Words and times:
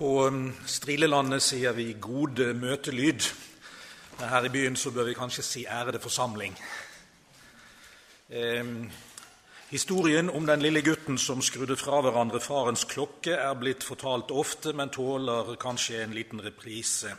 På 0.00 0.26
um, 0.26 0.46
Strilelandet 0.64 1.42
sier 1.44 1.74
vi 1.76 1.90
'god 1.92 2.38
møtelyd'. 2.56 3.26
Men 4.16 4.28
her 4.28 4.46
i 4.48 4.48
byen 4.48 4.76
så 4.76 4.90
bør 4.90 5.04
vi 5.04 5.14
kanskje 5.14 5.42
si 5.44 5.64
'ærede 5.66 6.00
forsamling'. 6.00 6.56
Eh, 8.30 8.64
historien 9.68 10.30
om 10.30 10.46
den 10.46 10.62
lille 10.62 10.82
gutten 10.82 11.18
som 11.18 11.42
skrudde 11.42 11.76
fra 11.76 12.00
hverandre 12.00 12.40
farens 12.40 12.84
klokke, 12.84 13.34
er 13.34 13.54
blitt 13.54 13.84
fortalt 13.84 14.30
ofte, 14.30 14.72
men 14.72 14.88
tåler 14.88 15.56
kanskje 15.60 16.02
en 16.02 16.16
liten 16.16 16.40
reprise. 16.40 17.12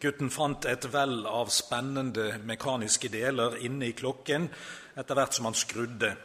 Gutten 0.00 0.30
fant 0.30 0.64
et 0.64 0.92
vell 0.92 1.26
av 1.26 1.48
spennende 1.48 2.38
mekaniske 2.44 3.08
deler 3.08 3.56
inne 3.56 3.88
i 3.88 3.96
klokken 3.96 4.50
etter 4.96 5.14
hvert 5.14 5.34
som 5.34 5.44
han 5.44 5.54
skrudde. 5.54 6.16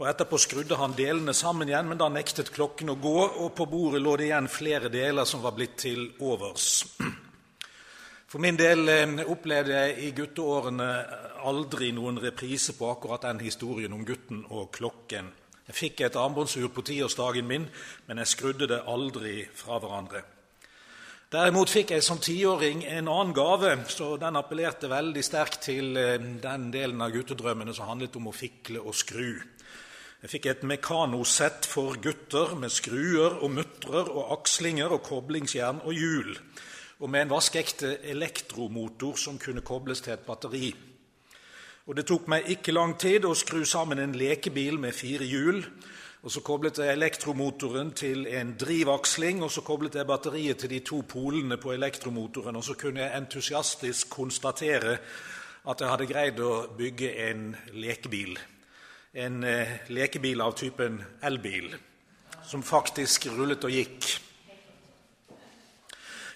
Og 0.00 0.08
Etterpå 0.10 0.38
skrudde 0.42 0.78
han 0.80 0.96
delene 0.98 1.34
sammen 1.36 1.68
igjen, 1.70 1.86
men 1.86 2.00
da 2.00 2.08
nektet 2.10 2.50
klokken 2.54 2.90
å 2.90 2.98
gå, 2.98 3.18
og 3.44 3.52
på 3.54 3.68
bordet 3.70 4.02
lå 4.02 4.16
det 4.18 4.26
igjen 4.26 4.50
flere 4.50 4.90
deler 4.90 5.28
som 5.28 5.42
var 5.44 5.54
blitt 5.54 5.76
til 5.84 6.08
overs. 6.18 6.82
For 8.26 8.42
min 8.42 8.58
del 8.58 8.88
eh, 8.90 9.20
opplevde 9.30 9.76
jeg 9.78 9.94
i 10.02 10.10
gutteårene 10.16 10.88
aldri 11.46 11.92
noen 11.94 12.18
reprise 12.18 12.74
på 12.74 12.88
akkurat 12.90 13.28
den 13.28 13.44
historien 13.46 13.94
om 13.94 14.02
gutten 14.02 14.42
og 14.50 14.72
klokken. 14.74 15.30
Jeg 15.68 15.78
fikk 15.78 16.02
et 16.02 16.18
armbåndsur 16.18 16.66
på 16.74 16.82
tiårsdagen 16.84 17.46
min, 17.46 17.68
men 18.08 18.20
jeg 18.20 18.32
skrudde 18.34 18.66
det 18.74 18.82
aldri 18.90 19.44
fra 19.54 19.78
hverandre. 19.78 20.24
Derimot 21.30 21.70
fikk 21.70 21.94
jeg 21.94 22.02
som 22.02 22.18
tiåring 22.22 22.82
en 22.90 23.08
annen 23.10 23.32
gave, 23.34 23.76
så 23.90 24.16
den 24.18 24.36
appellerte 24.42 24.90
veldig 24.90 25.22
sterkt 25.22 25.62
til 25.70 25.94
eh, 25.94 26.18
den 26.18 26.68
delen 26.74 27.06
av 27.06 27.14
guttedrømmene 27.14 27.74
som 27.78 27.86
handlet 27.92 28.18
om 28.18 28.32
å 28.32 28.34
fikle 28.34 28.82
og 28.82 28.98
skru. 28.98 29.38
Jeg 30.24 30.30
fikk 30.32 30.46
et 30.48 30.62
mekanosett 30.64 31.66
for 31.68 31.98
gutter 32.00 32.54
med 32.56 32.72
skruer 32.72 33.34
og 33.44 33.50
mutrer 33.58 34.06
og 34.08 34.30
akslinger 34.38 34.94
og 34.96 35.02
koblingsjern 35.04 35.82
og 35.84 35.92
hjul, 35.92 36.30
og 37.04 37.10
med 37.12 37.26
en 37.26 37.34
vaskeekte 37.34 37.90
elektromotor 38.08 39.18
som 39.20 39.36
kunne 39.36 39.60
kobles 39.60 40.00
til 40.00 40.14
et 40.14 40.24
batteri. 40.24 40.70
Og 41.84 41.96
Det 41.96 42.06
tok 42.08 42.30
meg 42.32 42.48
ikke 42.54 42.72
lang 42.72 42.94
tid 42.96 43.28
å 43.28 43.34
skru 43.36 43.66
sammen 43.68 44.00
en 44.00 44.16
lekebil 44.16 44.80
med 44.80 44.96
fire 44.96 45.28
hjul. 45.28 45.60
og 46.22 46.32
Så 46.32 46.40
koblet 46.40 46.78
jeg 46.78 46.96
elektromotoren 46.96 47.92
til 47.92 48.26
en 48.26 48.56
drivaksling, 48.56 49.42
og 49.42 49.50
så 49.50 49.60
koblet 49.60 49.94
jeg 49.94 50.06
batteriet 50.06 50.56
til 50.56 50.70
de 50.70 50.80
to 50.80 51.02
polene 51.02 51.58
på 51.58 51.72
elektromotoren. 51.72 52.56
Og 52.56 52.64
så 52.64 52.74
kunne 52.74 53.00
jeg 53.00 53.16
entusiastisk 53.16 54.08
konstatere 54.08 54.98
at 55.68 55.80
jeg 55.80 55.88
hadde 55.88 56.06
greid 56.06 56.40
å 56.40 56.66
bygge 56.78 57.12
en 57.28 57.56
lekebil 57.72 58.38
en 59.14 59.44
eh, 59.44 59.68
lekebil 59.94 60.40
av 60.42 60.56
typen 60.58 60.98
elbil, 61.22 61.70
som 62.42 62.62
faktisk 62.66 63.28
rullet 63.30 63.64
og 63.64 63.70
gikk. 63.70 64.08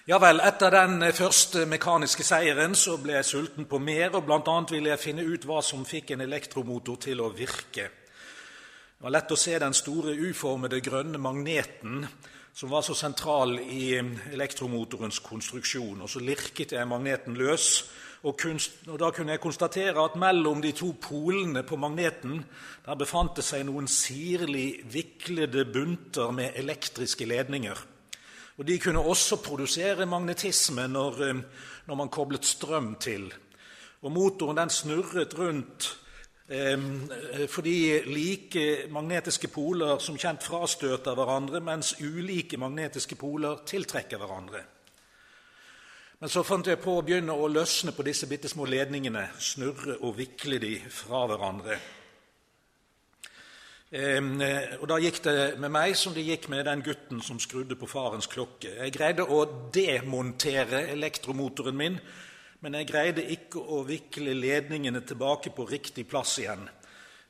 Ja 0.09 0.17
vel, 0.17 0.39
etter 0.41 0.71
den 0.73 1.03
eh, 1.03 1.13
første 1.13 1.65
mekaniske 1.69 2.23
seieren 2.23 2.77
så 2.79 2.95
ble 3.03 3.17
jeg 3.17 3.27
sulten 3.27 3.67
på 3.69 3.81
mer, 3.83 4.15
og 4.15 4.23
bl.a. 4.25 4.55
ville 4.71 4.93
jeg 4.93 5.03
finne 5.03 5.27
ut 5.27 5.45
hva 5.45 5.59
som 5.65 5.83
fikk 5.85 6.15
en 6.15 6.23
elektromotor 6.23 7.01
til 7.03 7.21
å 7.21 7.29
virke. 7.35 7.89
Det 7.89 9.05
var 9.05 9.15
lett 9.15 9.31
å 9.35 9.39
se 9.39 9.59
den 9.59 9.75
store 9.75 10.15
uformede 10.15 10.79
grønne 10.83 11.19
magneten 11.19 12.07
som 12.55 12.71
var 12.71 12.81
så 12.83 12.95
sentral 12.95 13.57
i 13.59 13.97
eh, 13.99 14.13
elektromotorens 14.31 15.19
konstruksjon. 15.19 15.99
Og 15.99 16.09
så 16.09 16.23
lirket 16.23 16.77
jeg 16.79 16.87
magneten 16.87 17.35
løs 17.35 17.73
og, 18.23 18.35
kunst, 18.37 18.81
og, 18.87 18.97
da 18.99 19.11
kunne 19.15 19.31
jeg 19.31 19.39
konstatere 19.39 20.03
at 20.03 20.17
mellom 20.19 20.61
de 20.61 20.73
to 20.75 20.91
polene 21.01 21.63
på 21.63 21.77
magneten 21.79 22.41
der 22.85 22.99
befant 22.99 23.37
det 23.39 23.45
seg 23.47 23.63
noen 23.67 23.87
sirlig 23.87 24.81
viklede 24.91 25.63
bunter 25.71 26.33
med 26.35 26.57
elektriske 26.59 27.27
ledninger. 27.29 27.79
Og 28.59 28.67
De 28.67 28.75
kunne 28.79 28.99
også 28.99 29.37
produsere 29.39 30.05
magnetisme 30.05 30.87
når, 30.87 31.21
eh, 31.23 31.41
når 31.87 31.95
man 31.95 32.09
koblet 32.09 32.45
strøm 32.45 32.95
til. 32.99 33.31
Og 34.01 34.11
Motoren 34.11 34.57
den 34.57 34.69
snurret 34.69 35.37
rundt 35.39 35.87
eh, 36.49 37.47
fordi 37.47 38.01
like 38.03 38.87
magnetiske 38.91 39.47
poler 39.47 39.99
som 39.99 40.17
kjent 40.17 40.43
frastøter 40.43 41.15
hverandre, 41.15 41.59
mens 41.59 41.95
ulike 42.01 42.57
magnetiske 42.57 43.15
poler 43.15 43.63
tiltrekker 43.65 44.17
hverandre. 44.17 44.65
Men 46.19 46.27
så 46.27 46.41
fant 46.43 46.67
jeg 46.67 46.81
på 46.83 46.97
å 46.99 47.03
begynne 47.07 47.31
å 47.31 47.47
løsne 47.47 47.93
på 47.95 48.03
disse 48.03 48.27
bitte 48.27 48.49
små 48.51 48.65
ledningene, 48.67 49.21
snurre 49.39 49.93
og 50.03 50.17
vikle 50.17 50.57
de 50.59 50.73
fra 50.91 51.21
hverandre. 51.31 51.77
Eh, 53.89 54.19
og 54.81 54.83
Da 54.91 54.97
gikk 54.99 55.21
det 55.23 55.37
med 55.63 55.71
meg 55.71 55.95
som 55.95 56.13
det 56.13 56.25
gikk 56.27 56.49
med 56.51 56.65
den 56.67 56.83
gutten 56.83 57.23
som 57.23 57.39
skrudde 57.39 57.79
på 57.79 57.87
farens 57.87 58.27
klokke. 58.27 58.75
Jeg 58.81 58.97
greide 58.97 59.29
å 59.31 59.45
demontere 59.71 60.89
elektromotoren 60.91 61.79
min, 61.79 61.95
men 62.59 62.75
jeg 62.75 62.91
greide 62.91 63.23
ikke 63.23 63.63
å 63.63 63.85
vikle 63.87 64.35
ledningene 64.35 65.05
tilbake 65.07 65.55
på 65.55 65.69
riktig 65.71 66.03
plass 66.11 66.35
igjen, 66.43 66.67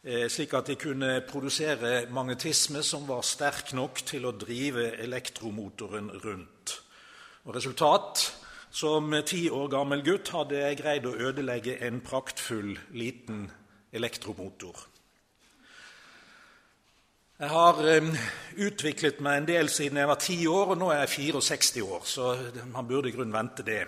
eh, 0.04 0.26
slik 0.28 0.58
at 0.58 0.66
de 0.66 0.76
kunne 0.76 1.22
produsere 1.30 2.10
magnetisme 2.10 2.82
som 2.82 3.06
var 3.06 3.22
sterk 3.22 3.74
nok 3.74 4.02
til 4.02 4.26
å 4.26 4.34
drive 4.34 4.98
elektromotoren 4.98 6.10
rundt. 6.26 6.80
Og 7.46 7.54
Resultat 7.54 8.39
som 8.72 9.24
ti 9.26 9.50
år 9.50 9.68
gammel 9.72 10.04
gutt 10.06 10.30
hadde 10.36 10.62
jeg 10.62 10.78
greid 10.82 11.06
å 11.10 11.18
ødelegge 11.30 11.78
en 11.88 12.02
praktfull, 12.06 12.78
liten 12.94 13.52
elektromotor. 13.92 14.76
Jeg 17.40 17.50
har 17.50 17.76
utviklet 18.60 19.22
meg 19.24 19.38
en 19.38 19.48
del 19.48 19.70
siden 19.72 19.98
jeg 20.02 20.08
var 20.10 20.20
ti 20.20 20.48
år, 20.48 20.66
og 20.74 20.78
nå 20.82 20.88
er 20.92 21.00
jeg 21.06 21.34
64 21.40 21.84
år, 21.88 22.02
så 22.04 22.38
man 22.74 22.88
burde 22.88 23.10
i 23.10 23.12
grunnen 23.16 23.34
vente 23.34 23.64
det. 23.64 23.88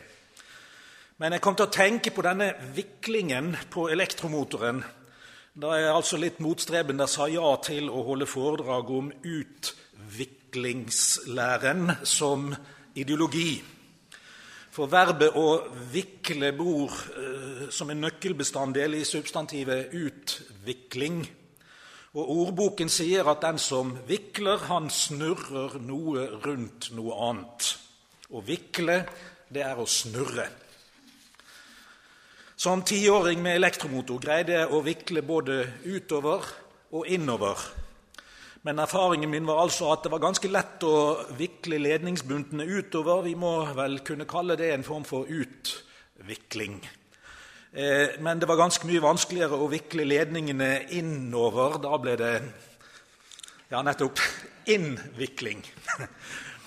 Men 1.19 1.34
jeg 1.36 1.42
kom 1.44 1.56
til 1.59 1.68
å 1.68 1.75
tenke 1.75 2.12
på 2.16 2.22
denne 2.25 2.53
viklingen 2.74 3.58
på 3.69 3.90
elektromotoren 3.94 4.84
da 5.62 5.69
jeg 5.75 5.92
altså 5.92 6.18
litt 6.18 6.40
motstrebende 6.40 7.08
sa 7.12 7.28
ja 7.28 7.58
til 7.62 7.90
å 7.92 8.03
holde 8.08 8.25
foredrag 8.30 8.90
om 8.96 9.12
utviklingslæren 9.12 11.92
som 12.08 12.56
ideologi. 12.96 13.62
For 14.71 14.87
verbet 14.87 15.35
å 15.35 15.47
vikle 15.91 16.53
bor 16.55 16.93
eh, 17.19 17.67
som 17.75 17.89
en 17.91 18.05
nøkkelbestanddel 18.05 18.95
i 19.01 19.03
substantivet 19.03 19.91
'utvikling'. 19.91 21.25
Og 22.15 22.31
Ordboken 22.31 22.89
sier 22.91 23.27
at 23.27 23.43
den 23.43 23.59
som 23.59 23.91
vikler, 24.07 24.57
han 24.67 24.89
snurrer 24.89 25.77
noe 25.79 26.25
rundt 26.43 26.89
noe 26.95 27.19
annet. 27.29 27.67
Å 28.31 28.41
vikle, 28.43 28.97
det 29.51 29.63
er 29.63 29.79
å 29.79 29.87
snurre. 29.87 30.47
Som 32.55 32.83
tiåring 32.83 33.41
med 33.43 33.55
elektromotor 33.59 34.19
greide 34.23 34.59
jeg 34.59 34.71
å 34.71 34.83
vikle 34.85 35.23
både 35.23 35.63
utover 35.83 36.47
og 36.91 37.07
innover 37.07 37.59
men 38.61 38.79
erfaringen 38.79 39.29
min 39.29 39.47
var 39.49 39.63
altså 39.63 39.89
at 39.94 40.03
det 40.05 40.11
var 40.13 40.22
ganske 40.22 40.49
lett 40.51 40.83
å 40.85 40.97
vikle 41.38 41.79
ledningsbuntene 41.81 42.67
utover. 42.69 43.23
Vi 43.25 43.33
må 43.33 43.55
vel 43.73 44.01
kunne 44.05 44.29
kalle 44.29 44.57
det 44.59 44.69
en 44.75 44.85
form 44.85 45.05
for 45.07 45.25
utvikling. 45.25 46.77
Eh, 47.73 48.19
men 48.21 48.39
det 48.39 48.50
var 48.50 48.59
ganske 48.61 48.85
mye 48.85 49.01
vanskeligere 49.01 49.57
å 49.57 49.69
vikle 49.71 50.05
ledningene 50.05 50.69
innover. 50.94 51.79
Da 51.81 51.97
ble 52.03 52.16
det 52.21 52.33
ja, 53.71 53.81
nettopp 53.81 54.21
innvikling. 54.69 55.66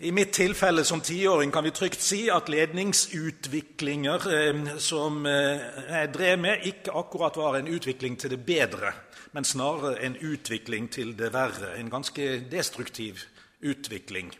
I 0.00 0.12
mitt 0.12 0.32
tilfelle 0.32 0.84
som 0.84 1.00
tiåring 1.00 1.50
kan 1.52 1.64
vi 1.64 1.70
trygt 1.76 2.00
si 2.00 2.22
at 2.32 2.48
ledningsutviklinger 2.48 4.26
eh, 4.32 4.76
som 4.80 5.26
eh, 5.26 5.60
jeg 5.90 6.12
drev 6.14 6.38
med, 6.40 6.64
ikke 6.64 6.94
akkurat 6.96 7.36
var 7.36 7.58
en 7.58 7.68
utvikling 7.68 8.16
til 8.18 8.32
det 8.32 8.44
bedre 8.46 8.94
men 9.32 9.44
snarere 9.44 10.02
en 10.02 10.16
utvikling 10.16 10.90
til 10.90 11.18
det 11.18 11.32
verre. 11.32 11.76
En 11.78 11.90
ganske 11.90 12.44
destruktiv 12.50 13.18
utvikling. 13.62 14.32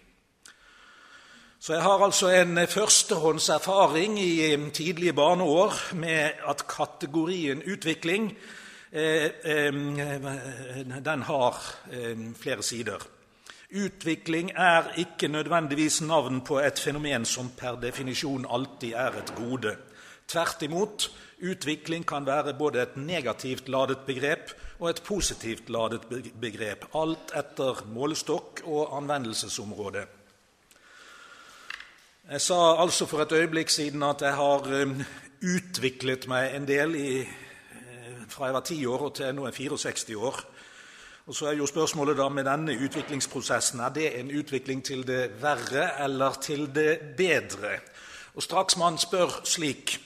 Så 1.61 1.73
jeg 1.73 1.83
har 1.83 2.05
altså 2.05 2.29
en 2.29 2.59
førstehåndserfaring 2.69 4.19
i 4.21 4.57
tidlige 4.73 5.13
barneår 5.13 5.95
med 5.95 6.31
at 6.49 6.65
kategorien 6.69 7.63
utvikling 7.63 8.37
eh, 8.93 9.31
eh, 9.45 9.73
den 11.05 11.23
har 11.23 11.57
eh, 11.93 12.17
flere 12.35 12.63
sider. 12.63 13.20
Utvikling 13.71 14.51
er 14.57 14.89
ikke 14.99 15.29
nødvendigvis 15.29 16.01
navn 16.03 16.41
på 16.43 16.59
et 16.59 16.79
fenomen 16.79 17.23
som 17.25 17.53
per 17.55 17.77
definisjon 17.79 18.47
alltid 18.51 18.97
er 18.99 19.19
et 19.21 19.31
gode. 19.37 19.77
Tvert 20.27 20.63
imot, 20.67 21.07
utvikling 21.39 22.03
kan 22.07 22.27
være 22.27 22.57
både 22.59 22.83
et 22.83 22.97
negativt 22.97 23.69
ladet 23.69 24.03
begrep 24.07 24.51
og 24.81 24.91
et 24.91 25.03
positivt 25.07 25.71
ladet 25.71 26.03
begrep, 26.41 26.89
alt 26.99 27.31
etter 27.39 27.85
målestokk 27.95 28.65
og 28.65 28.97
anvendelsesområde. 28.97 30.03
Jeg 32.31 32.41
sa 32.41 32.59
altså 32.83 33.07
for 33.07 33.23
et 33.23 33.33
øyeblikk 33.33 33.71
siden 33.71 34.03
at 34.03 34.23
jeg 34.23 34.35
har 34.35 34.67
um, 34.83 34.99
utviklet 35.43 36.27
meg 36.31 36.57
en 36.57 36.67
del 36.67 36.95
i, 36.99 37.21
eh, 37.23 38.27
fra 38.29 38.51
jeg 38.51 38.55
var 38.55 38.67
ti 38.67 38.87
år 38.87 39.07
og 39.09 39.15
til 39.15 39.35
nå 39.35 39.47
er 39.47 39.55
64 39.55 40.11
år. 40.17 40.43
Og 41.27 41.35
Så 41.35 41.47
er 41.47 41.53
jo 41.53 41.67
spørsmålet 41.67 42.17
da 42.17 42.29
med 42.29 42.45
denne 42.45 42.75
utviklingsprosessen 42.75 43.81
er 43.81 43.89
det 43.95 44.07
en 44.21 44.31
utvikling 44.31 44.85
til 44.85 45.07
det 45.07 45.43
verre 45.43 46.03
eller 46.05 46.39
til 46.41 46.75
det 46.75 47.17
bedre. 47.17 47.79
Og 48.35 48.43
Straks 48.43 48.77
man 48.77 48.99
spør 48.99 49.41
slik, 49.45 49.99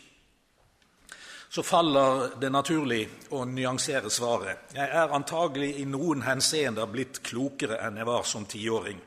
så 1.51 1.63
faller 1.63 2.33
det 2.41 2.51
naturlig 2.51 3.05
å 3.31 3.45
nyansere 3.47 4.11
svaret. 4.11 4.75
Jeg 4.75 4.89
er 4.91 5.13
antagelig 5.15 5.77
i 5.79 5.85
noen 5.87 6.25
henseender 6.27 6.91
blitt 6.91 7.23
klokere 7.23 7.79
enn 7.87 8.01
jeg 8.01 8.09
var 8.09 8.27
som 8.27 8.47
tiåring. 8.47 8.99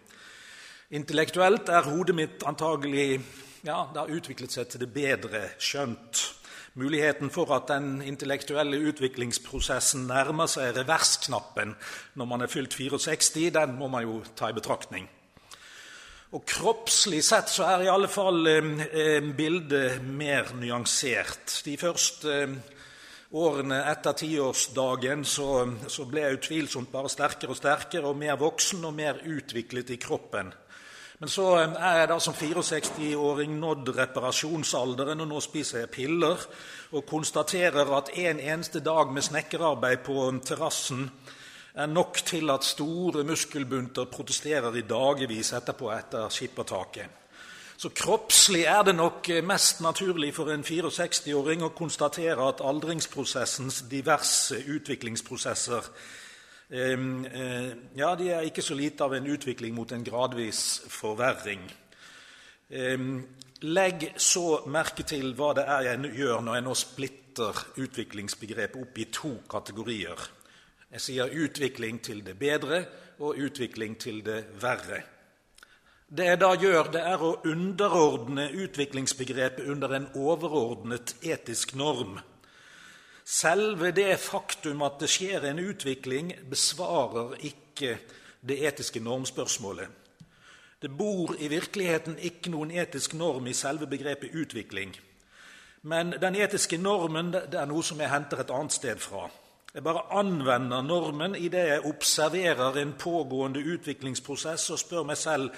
Intellektuelt 0.96 1.68
er 1.68 1.90
hodet 1.90 2.16
mitt 2.16 2.44
antagelig 2.48 3.20
ja, 3.68 3.90
det 3.92 4.00
har 4.00 4.14
utviklet 4.16 4.54
seg 4.54 4.70
til 4.72 4.86
det 4.86 4.94
bedre, 4.96 5.42
skjønt 5.60 6.27
muligheten 6.78 7.32
for 7.34 7.52
at 7.56 7.68
den 7.72 8.02
intellektuelle 8.06 8.80
utviklingsprosessen 8.92 10.08
nærmer 10.10 10.50
seg 10.52 10.76
reversknappen 10.78 11.76
når 12.18 12.30
man 12.30 12.46
er 12.46 12.52
fylt 12.52 12.78
64, 12.78 13.52
den 13.58 13.78
må 13.80 13.90
man 13.92 14.06
jo 14.06 14.22
ta 14.38 14.52
i 14.52 14.58
betraktning. 14.58 15.10
Og 16.36 16.44
Kroppslig 16.44 17.22
sett 17.24 17.48
så 17.48 17.64
er 17.70 17.86
i 17.86 17.92
alle 17.92 18.10
fall 18.12 18.42
eh, 18.52 19.22
bildet 19.36 20.02
mer 20.04 20.52
nyansert. 20.60 21.62
De 21.64 21.78
første 21.80 22.34
eh, 22.44 22.58
årene 23.32 23.80
etter 23.92 24.18
tiårsdagen 24.24 25.24
så, 25.28 25.50
så 25.88 26.06
ble 26.08 26.26
jeg 26.26 26.40
utvilsomt 26.42 26.92
bare 26.92 27.12
sterkere 27.12 27.56
og 27.56 27.60
sterkere 27.60 28.12
og 28.12 28.20
mer 28.20 28.36
voksen 28.40 28.84
og 28.88 28.96
mer 28.96 29.24
utviklet 29.24 29.96
i 29.96 30.00
kroppen. 30.04 30.52
Men 31.20 31.30
så 31.30 31.46
eh, 31.58 31.78
er 31.82 32.02
jeg 32.02 32.10
da 32.12 32.20
som 32.22 32.36
64-åring 32.38 33.56
nådd 33.58 33.90
reparasjonsalderen, 33.98 35.24
og 35.24 35.32
nå 35.32 35.42
spiser 35.42 35.84
jeg 35.84 35.94
piller 35.96 36.44
og 36.94 37.08
konstaterer 37.10 37.90
at 37.98 38.12
en 38.14 38.40
eneste 38.40 38.84
dag 38.86 39.10
med 39.14 39.26
snekkerarbeid 39.26 40.04
på 40.06 40.28
terrassen 40.46 41.08
er 41.78 41.90
nok 41.90 42.22
til 42.26 42.50
at 42.50 42.66
store 42.66 43.24
muskelbunter 43.26 44.06
protesterer 44.10 44.78
i 44.78 44.86
dagevis 44.86 45.54
etterpå 45.58 45.90
etter 45.94 46.30
skippertaket. 46.34 47.24
Så 47.78 47.92
kroppslig 47.94 48.64
er 48.66 48.82
det 48.88 48.96
nok 48.98 49.28
mest 49.46 49.84
naturlig 49.86 50.32
for 50.34 50.50
en 50.50 50.66
64-åring 50.66 51.62
å 51.66 51.76
konstatere 51.78 52.48
at 52.50 52.64
aldringsprosessens 52.66 53.84
diverse 53.92 54.58
utviklingsprosesser 54.66 55.86
Eh, 55.86 56.27
ja, 56.70 58.16
de 58.20 58.30
er 58.30 58.48
ikke 58.48 58.62
så 58.66 58.76
lite 58.76 59.06
av 59.06 59.14
en 59.16 59.28
utvikling 59.32 59.76
mot 59.76 59.92
en 59.96 60.04
gradvis 60.04 60.62
forverring. 60.92 61.64
Legg 63.68 64.04
så 64.20 64.46
merke 64.68 65.06
til 65.08 65.32
hva 65.38 65.54
det 65.56 65.64
er 65.64 65.86
jeg 65.88 66.12
gjør 66.20 66.44
når 66.44 66.58
jeg 66.58 66.66
nå 66.68 66.74
splitter 66.78 67.62
utviklingsbegrepet 67.80 68.82
opp 68.84 69.00
i 69.00 69.08
to 69.16 69.32
kategorier. 69.50 70.20
Jeg 70.92 71.04
sier 71.04 71.32
utvikling 71.44 72.02
til 72.04 72.22
det 72.24 72.36
bedre 72.40 72.84
og 73.24 73.40
utvikling 73.48 73.96
til 74.00 74.22
det 74.26 74.44
verre. 74.62 75.02
Det 76.08 76.28
jeg 76.30 76.40
da 76.40 76.54
gjør, 76.56 76.92
det 76.94 77.02
er 77.04 77.24
å 77.24 77.34
underordne 77.50 78.46
utviklingsbegrepet 78.56 79.68
under 79.68 79.96
en 79.98 80.06
overordnet 80.16 81.18
etisk 81.24 81.74
norm 81.76 82.20
Selve 83.28 83.92
det 83.92 84.14
faktum 84.24 84.86
at 84.88 85.02
det 85.02 85.10
skjer 85.12 85.50
en 85.50 85.60
utvikling, 85.60 86.30
besvarer 86.48 87.34
ikke 87.44 87.98
det 88.40 88.56
etiske 88.70 89.02
normspørsmålet. 89.04 89.90
Det 90.82 90.92
bor 90.96 91.34
i 91.40 91.50
virkeligheten 91.52 92.16
ikke 92.24 92.54
noen 92.54 92.72
etisk 92.72 93.18
norm 93.20 93.50
i 93.52 93.56
selve 93.58 93.90
begrepet 93.92 94.32
utvikling. 94.32 94.94
Men 95.82 96.14
den 96.22 96.38
etiske 96.40 96.78
normen 96.80 97.34
det 97.34 97.58
er 97.58 97.68
noe 97.68 97.84
som 97.84 98.00
jeg 98.00 98.14
henter 98.14 98.46
et 98.46 98.54
annet 98.54 98.76
sted 98.78 99.02
fra. 99.04 99.26
Jeg 99.74 99.84
bare 99.84 100.06
anvender 100.16 100.86
normen 100.86 101.36
idet 101.36 101.66
jeg 101.68 101.86
observerer 101.86 102.80
en 102.80 102.94
pågående 102.96 103.60
utviklingsprosess 103.60 104.70
og 104.72 104.80
spør 104.80 105.04
meg 105.10 105.20
selv 105.20 105.52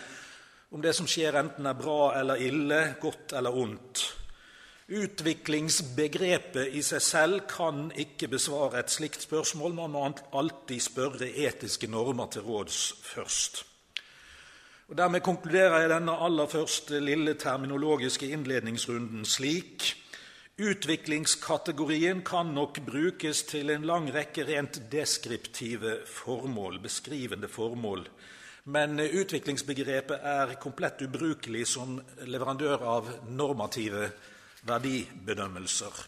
om 0.72 0.82
det 0.82 0.96
som 0.98 1.08
skjer, 1.10 1.38
enten 1.38 1.70
er 1.70 1.78
bra 1.78 2.16
eller 2.20 2.42
ille, 2.42 2.82
godt 3.02 3.38
eller 3.38 3.54
ondt. 3.54 4.04
Utviklingsbegrepet 4.90 6.74
i 6.74 6.80
seg 6.82 7.02
selv 7.06 7.44
kan 7.46 7.92
ikke 7.94 8.26
besvare 8.32 8.80
et 8.80 8.90
slikt 8.90 9.22
spørsmål. 9.22 9.76
Man 9.78 9.92
må 9.94 10.06
alltid 10.34 10.82
spørre 10.82 11.28
etiske 11.30 11.86
normer 11.86 12.32
til 12.34 12.42
råds 12.48 12.80
først. 13.06 13.60
Og 14.90 14.98
Dermed 14.98 15.22
konkluderer 15.22 15.84
jeg 15.84 15.92
denne 15.92 16.16
aller 16.18 16.50
første 16.50 16.98
lille 17.06 17.36
terminologiske 17.38 18.32
innledningsrunden 18.34 19.26
slik 19.30 19.92
Utviklingskategorien 20.60 22.24
kan 22.26 22.50
nok 22.52 22.82
brukes 22.84 23.44
til 23.48 23.70
en 23.70 23.86
lang 23.88 24.10
rekke 24.12 24.44
rent 24.44 24.82
deskriptive 24.92 26.00
formål, 26.10 26.82
beskrivende 26.84 27.48
formål. 27.48 28.04
Men 28.66 29.00
utviklingsbegrepet 29.00 30.26
er 30.34 30.58
komplett 30.60 31.06
ubrukelig 31.06 31.64
som 31.78 32.02
leverandør 32.26 32.84
av 32.98 33.14
normative 33.30 34.10
formål 34.10 34.29
verdibedømmelser. 34.68 36.06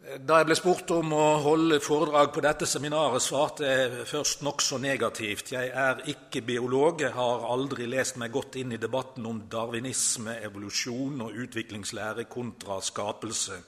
Da 0.00 0.38
jeg 0.40 0.46
ble 0.48 0.54
spurt 0.56 0.90
om 0.96 1.10
å 1.12 1.24
holde 1.44 1.76
foredrag 1.84 2.30
på 2.32 2.40
dette 2.40 2.64
seminaret, 2.64 3.20
svarte 3.20 3.66
jeg 3.68 4.06
først 4.08 4.40
nokså 4.46 4.78
negativt. 4.80 5.52
Jeg 5.52 5.68
er 5.76 6.00
ikke 6.08 6.40
biolog, 6.40 7.02
jeg 7.04 7.12
har 7.12 7.44
aldri 7.44 7.84
lest 7.84 8.16
meg 8.16 8.32
godt 8.32 8.56
inn 8.62 8.72
i 8.72 8.80
debatten 8.80 9.28
om 9.28 9.42
darwinisme, 9.52 10.38
evolusjon 10.48 11.20
og 11.26 11.36
utviklingslære 11.44 12.24
kontra 12.32 12.80
skapelse. 12.80 13.60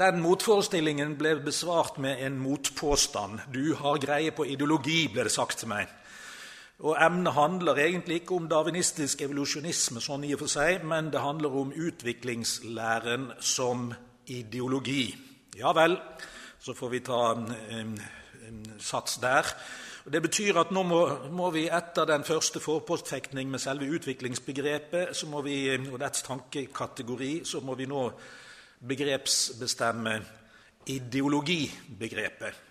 Den 0.00 0.22
motforestillingen 0.24 1.18
ble 1.20 1.34
besvart 1.44 1.98
med 2.00 2.24
en 2.24 2.40
motpåstand. 2.40 3.42
Du 3.52 3.74
har 3.76 4.00
greie 4.00 4.32
på 4.32 4.48
ideologi, 4.48 5.02
ble 5.12 5.28
det 5.28 5.34
sagt 5.36 5.60
til 5.60 5.68
meg. 5.74 5.99
Og 6.80 6.96
Emnet 6.96 7.34
handler 7.36 7.76
egentlig 7.76 8.22
ikke 8.22 8.38
om 8.38 8.46
darwinistisk 8.48 9.20
evolusjonisme, 9.26 10.00
sånn 10.00 10.24
i 10.24 10.32
og 10.32 10.40
for 10.40 10.52
seg, 10.52 10.86
men 10.88 11.10
det 11.12 11.20
handler 11.20 11.58
om 11.60 11.74
utviklingslæren 11.76 13.26
som 13.44 13.90
ideologi. 14.32 15.10
Ja 15.60 15.74
vel, 15.76 15.98
så 16.60 16.72
får 16.76 16.92
vi 16.94 17.02
ta 17.04 17.20
en, 17.34 17.50
en, 17.76 17.92
en 18.48 18.62
sats 18.80 19.18
der. 19.20 19.50
Og 20.06 20.14
det 20.14 20.22
betyr 20.24 20.56
at 20.62 20.72
nå 20.72 20.86
må, 20.88 21.02
må, 21.36 21.50
vi 21.52 21.66
etter 21.68 22.08
den 22.08 22.24
første 22.24 22.62
forpostfektning 22.64 23.50
med 23.52 23.60
selve 23.60 23.90
utviklingsbegrepet 23.98 25.12
så 25.16 25.28
må 25.28 25.44
vi, 25.44 25.58
og 25.76 26.00
dets 26.00 26.24
tankekategori, 26.24 27.32
så 27.44 27.60
må 27.60 27.76
vi 27.76 27.90
nå 27.90 28.06
begrepsbestemme 28.88 30.16
ideologibegrepet. 30.88 32.69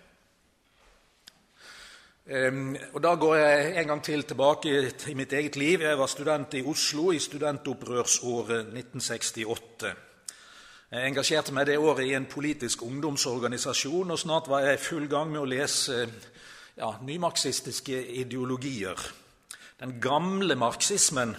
Og 2.30 3.02
Da 3.02 3.14
går 3.18 3.34
jeg 3.34 3.80
en 3.80 3.86
gang 3.88 4.02
til 4.04 4.22
tilbake 4.22 4.90
til 4.90 5.16
mitt 5.16 5.32
eget 5.32 5.56
liv. 5.56 5.80
Jeg 5.80 5.98
var 5.98 6.06
student 6.06 6.54
i 6.54 6.62
Oslo 6.62 7.10
i 7.10 7.18
studentopprørsåret 7.18 8.70
1968. 8.70 9.90
Jeg 10.90 11.08
engasjerte 11.08 11.52
meg 11.54 11.66
det 11.66 11.78
året 11.78 12.06
i 12.06 12.14
en 12.14 12.28
politisk 12.30 12.82
ungdomsorganisasjon, 12.86 14.10
og 14.10 14.18
snart 14.18 14.48
var 14.48 14.60
jeg 14.60 14.78
i 14.78 14.82
full 14.82 15.08
gang 15.10 15.30
med 15.30 15.42
å 15.42 15.50
lese 15.50 16.06
ja, 16.76 16.94
nymarxistiske 17.02 17.98
ideologier. 18.22 19.10
Den 19.80 19.98
gamle 20.00 20.54
marxismen 20.54 21.34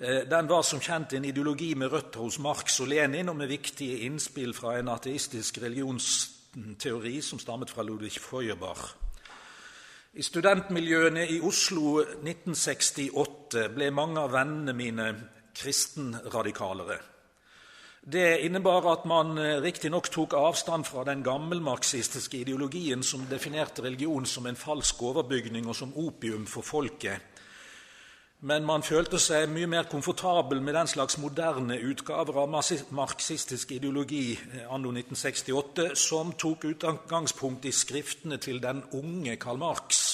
eh, 0.00 0.24
den 0.24 0.48
var 0.48 0.64
som 0.64 0.80
kjent 0.80 1.12
en 1.12 1.28
ideologi 1.28 1.74
med 1.74 1.92
røtter 1.92 2.24
hos 2.24 2.38
Marx 2.38 2.80
og 2.80 2.88
Lenin, 2.88 3.28
og 3.28 3.36
med 3.36 3.52
viktige 3.52 4.04
innspill 4.08 4.56
fra 4.56 4.78
en 4.78 4.88
ateistisk 4.88 5.60
religionsteori 5.60 7.20
som 7.20 7.40
stammet 7.40 7.68
fra 7.72 7.84
Ludwig 7.84 8.16
Feuerbach. 8.16 8.94
I 10.16 10.24
studentmiljøene 10.24 11.26
i 11.28 11.34
Oslo 11.44 11.98
1968 12.00 13.66
ble 13.74 13.90
mange 13.92 14.22
av 14.22 14.30
vennene 14.32 14.72
mine 14.72 15.08
kristenradikalere. 15.52 16.96
Det 18.00 18.38
innebar 18.46 18.88
at 18.94 19.04
man 19.04 19.36
eh, 19.36 19.58
riktignok 19.60 20.08
tok 20.14 20.38
avstand 20.38 20.88
fra 20.88 21.04
den 21.04 21.20
gammelmarxistiske 21.26 22.40
ideologien 22.46 23.04
som 23.04 23.26
definerte 23.28 23.84
religion 23.84 24.24
som 24.24 24.48
en 24.48 24.56
falsk 24.56 25.02
overbygning 25.04 25.68
og 25.68 25.76
som 25.76 25.92
opium 26.00 26.48
for 26.48 26.64
folket. 26.64 27.35
Men 28.46 28.62
man 28.62 28.84
følte 28.86 29.18
seg 29.18 29.48
mye 29.50 29.66
mer 29.66 29.88
komfortabel 29.90 30.60
med 30.62 30.76
den 30.76 30.86
slags 30.86 31.16
moderne 31.18 31.80
utgaver 31.82 32.36
av 32.44 32.52
marxistisk 32.94 33.72
ideologi 33.74 34.36
eh, 34.36 34.68
anno 34.70 34.92
1968 34.92 35.88
som 35.98 36.30
tok 36.38 36.68
utgangspunkt 36.68 37.66
i 37.66 37.72
skriftene 37.74 38.38
til 38.38 38.60
den 38.62 38.84
unge 38.94 39.34
Karl 39.42 39.58
Marx, 39.58 40.04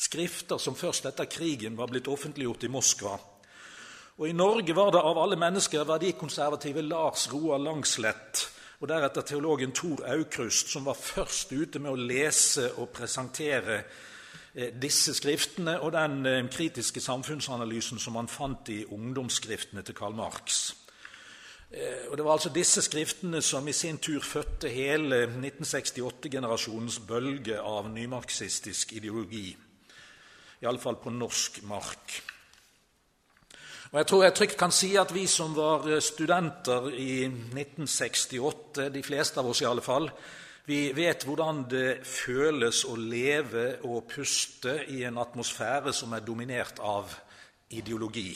skrifter 0.00 0.62
som 0.62 0.78
først 0.78 1.10
etter 1.10 1.28
krigen 1.28 1.76
var 1.76 1.92
blitt 1.92 2.08
offentliggjort 2.08 2.64
i 2.64 2.72
Moskva. 2.72 3.18
Og 4.16 4.24
I 4.24 4.32
Norge 4.32 4.72
var 4.72 4.94
det 4.96 5.04
av 5.04 5.20
alle 5.20 5.36
mennesker 5.36 5.84
verdikonservative 5.84 6.80
Lars 6.86 7.28
Roar 7.28 7.60
Langslett 7.60 8.46
og 8.80 8.88
deretter 8.88 9.28
teologen 9.34 9.76
Tor 9.76 10.00
Aukrust 10.16 10.72
som 10.72 10.88
var 10.88 10.96
først 10.96 11.52
ute 11.52 11.84
med 11.84 11.92
å 11.92 12.04
lese 12.08 12.70
og 12.80 12.88
presentere 12.96 13.82
disse 14.56 15.12
skriftene 15.14 15.76
og 15.84 15.92
den 15.92 16.26
eh, 16.26 16.48
kritiske 16.48 17.00
samfunnsanalysen 17.04 18.00
som 18.00 18.16
han 18.16 18.28
fant 18.28 18.70
i 18.72 18.84
ungdomsskriftene 18.88 19.82
til 19.84 19.94
Karl 19.94 20.16
Marx. 20.16 20.72
Eh, 21.70 22.08
og 22.08 22.16
Det 22.16 22.24
var 22.24 22.32
altså 22.32 22.52
disse 22.54 22.82
skriftene 22.82 23.42
som 23.42 23.68
i 23.68 23.72
sin 23.76 23.98
tur 23.98 24.22
fødte 24.24 24.72
hele 24.72 25.26
1968-generasjonens 25.26 27.02
bølge 27.06 27.60
av 27.60 27.90
nymarxistisk 27.92 28.96
ideologi, 28.96 29.50
iallfall 30.62 30.96
på 31.04 31.12
norsk 31.12 31.60
mark. 31.68 32.22
Og 33.92 33.98
Jeg 33.98 34.06
tror 34.06 34.22
jeg 34.24 34.34
trygt 34.34 34.58
kan 34.58 34.72
si 34.72 34.96
at 34.96 35.14
vi 35.14 35.26
som 35.26 35.52
var 35.56 36.00
studenter 36.00 36.88
i 36.96 37.26
1968, 37.28 38.88
de 38.88 39.02
fleste 39.02 39.40
av 39.40 39.52
oss 39.52 39.60
i 39.60 39.68
alle 39.68 39.84
fall, 39.84 40.10
vi 40.66 40.90
vet 40.92 41.22
hvordan 41.22 41.62
det 41.70 42.00
føles 42.02 42.82
å 42.90 42.96
leve 42.98 43.76
og 43.86 44.08
puste 44.10 44.80
i 44.90 45.04
en 45.06 45.20
atmosfære 45.22 45.92
som 45.94 46.14
er 46.16 46.24
dominert 46.26 46.80
av 46.82 47.12
ideologi. 47.70 48.32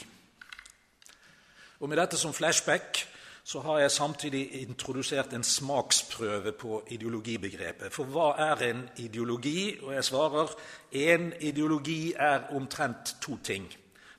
Og 1.81 1.89
Med 1.89 1.99
dette 1.99 2.19
som 2.21 2.33
flashback 2.33 3.01
så 3.45 3.61
har 3.65 3.81
jeg 3.81 3.91
samtidig 3.91 4.43
introdusert 4.63 5.33
en 5.33 5.45
smaksprøve 5.45 6.53
på 6.53 6.83
ideologibegrepet. 6.95 7.91
For 7.93 8.07
hva 8.07 8.35
er 8.39 8.63
en 8.69 8.85
ideologi? 9.03 9.81
Og 9.83 9.95
jeg 9.95 10.05
svarer 10.05 10.55
en 10.93 11.33
ideologi 11.41 12.13
er 12.15 12.53
omtrent 12.55 13.17
to 13.23 13.41
ting. 13.43 13.67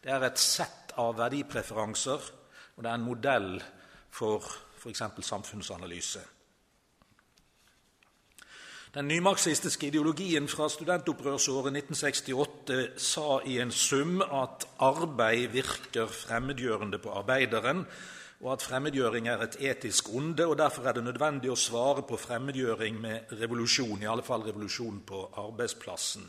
Det 0.03 0.11
er 0.11 0.25
et 0.25 0.39
sett 0.39 0.91
av 0.99 1.15
verdipreferanser, 1.21 2.29
og 2.75 2.83
det 2.83 2.91
er 2.91 2.99
en 2.99 3.07
modell 3.07 3.49
for 4.11 4.43
f.eks. 4.81 5.03
samfunnsanalyse. 5.21 6.25
Den 8.91 9.07
nymarxistiske 9.07 9.87
ideologien 9.87 10.49
fra 10.51 10.65
studentopprørsåret 10.67 11.71
1968 11.77 12.99
sa 12.99 13.37
i 13.47 13.53
en 13.63 13.69
sum 13.71 14.17
at 14.19 14.65
arbeid 14.83 15.53
virker 15.53 16.11
fremmedgjørende 16.11 16.99
på 16.99 17.13
arbeideren, 17.21 17.85
og 18.41 18.49
at 18.51 18.65
fremmedgjøring 18.67 19.29
er 19.31 19.45
et 19.45 19.55
etisk 19.69 20.11
onde, 20.11 20.43
og 20.43 20.57
derfor 20.59 20.89
er 20.89 20.97
det 20.97 21.05
nødvendig 21.07 21.53
å 21.53 21.55
svare 21.55 22.03
på 22.03 22.19
fremmedgjøring 22.19 22.99
med 22.99 23.31
revolusjon, 23.39 24.03
i 24.03 24.11
alle 24.11 24.27
fall 24.27 24.43
revolusjon 24.49 24.99
på 25.07 25.23
arbeidsplassen. 25.39 26.27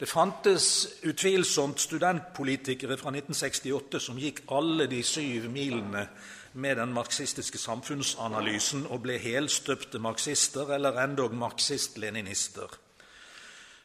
Det 0.00 0.08
fantes 0.08 0.70
utvilsomt 1.04 1.84
studentpolitikere 1.84 2.96
fra 2.96 3.12
1968 3.12 4.00
som 4.00 4.16
gikk 4.16 4.46
alle 4.56 4.88
de 4.88 5.02
syv 5.04 5.50
milene 5.52 6.08
med 6.52 6.76
den 6.76 6.92
marxistiske 6.92 7.58
samfunnsanalysen 7.58 8.86
og 8.90 9.02
ble 9.04 9.18
helstøpte 9.22 9.98
marxister, 10.02 10.74
eller 10.74 10.98
endog 11.02 11.34
marxist-leninister. 11.34 12.72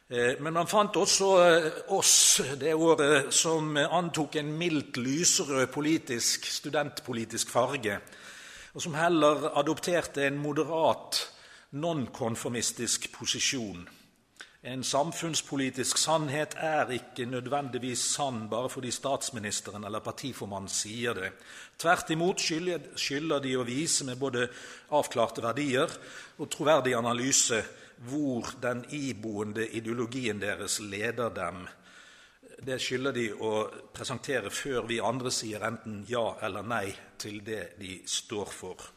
Eh, 0.08 0.36
men 0.40 0.54
man 0.54 0.70
fant 0.70 0.96
også 0.96 1.30
eh, 1.42 1.68
oss 1.94 2.40
det 2.60 2.74
året 2.74 3.32
som 3.34 3.76
antok 3.76 4.36
en 4.38 4.52
mildt 4.58 4.96
lyserød 4.96 5.66
politisk, 5.74 6.46
studentpolitisk 6.46 7.50
farge, 7.50 7.98
og 8.74 8.82
som 8.82 8.94
heller 8.94 9.50
adopterte 9.58 10.26
en 10.26 10.38
moderat, 10.38 11.22
nonkonformistisk 11.76 13.10
posisjon. 13.12 13.88
En 14.66 14.82
samfunnspolitisk 14.82 15.98
sannhet 16.02 16.56
er 16.58 16.88
ikke 16.90 17.22
nødvendigvis 17.30 18.00
sann 18.16 18.48
bare 18.50 18.66
fordi 18.70 18.90
statsministeren 18.90 19.86
eller 19.86 20.02
partiformannen 20.02 20.72
sier 20.72 21.14
det. 21.14 21.28
Tvert 21.78 22.10
imot 22.10 22.42
skylder 22.42 23.38
de 23.44 23.52
å 23.54 23.62
vise 23.68 24.08
med 24.08 24.18
både 24.18 24.48
avklarte 24.98 25.44
verdier 25.44 25.94
og 26.42 26.50
troverdig 26.50 26.96
analyse 26.98 27.62
hvor 28.10 28.50
den 28.58 28.82
iboende 28.90 29.68
ideologien 29.70 30.42
deres 30.42 30.80
leder 30.82 31.30
dem. 31.30 31.62
Det 32.58 32.82
skylder 32.82 33.14
de 33.14 33.30
å 33.38 33.54
presentere 33.94 34.50
før 34.50 34.90
vi 34.90 34.98
andre 34.98 35.30
sier 35.30 35.62
enten 35.62 36.02
ja 36.10 36.26
eller 36.42 36.66
nei 36.66 36.88
til 37.22 37.38
det 37.46 37.76
de 37.78 38.00
står 38.02 38.50
for. 38.50 38.88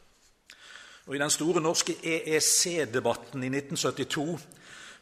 Og 1.06 1.14
I 1.14 1.22
den 1.22 1.30
store 1.30 1.62
norske 1.62 1.94
EEC-debatten 2.02 3.46
i 3.46 3.54
1972 3.54 4.32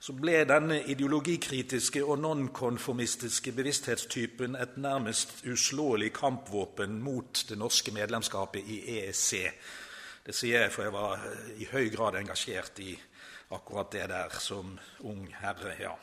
så 0.01 0.15
ble 0.15 0.45
denne 0.47 0.79
ideologikritiske 0.93 2.05
og 2.05 2.21
nonkonformistiske 2.23 3.53
bevissthetstypen 3.57 4.55
et 4.55 4.77
nærmest 4.79 5.43
uslåelig 5.51 6.13
kampvåpen 6.15 7.01
mot 7.03 7.43
det 7.49 7.59
norske 7.59 7.95
medlemskapet 7.95 8.63
i 8.63 8.79
EEC. 8.99 9.31
Det 10.23 10.37
sier 10.37 10.67
jeg, 10.67 10.73
for 10.73 10.87
jeg 10.87 10.95
var 10.95 11.25
i 11.59 11.67
høy 11.73 11.89
grad 11.91 12.21
engasjert 12.21 12.79
i 12.85 12.93
akkurat 13.57 13.91
det 13.93 14.07
der 14.13 14.39
som 14.39 14.77
ung 15.01 15.27
herre. 15.41 15.75
ja. 15.81 15.97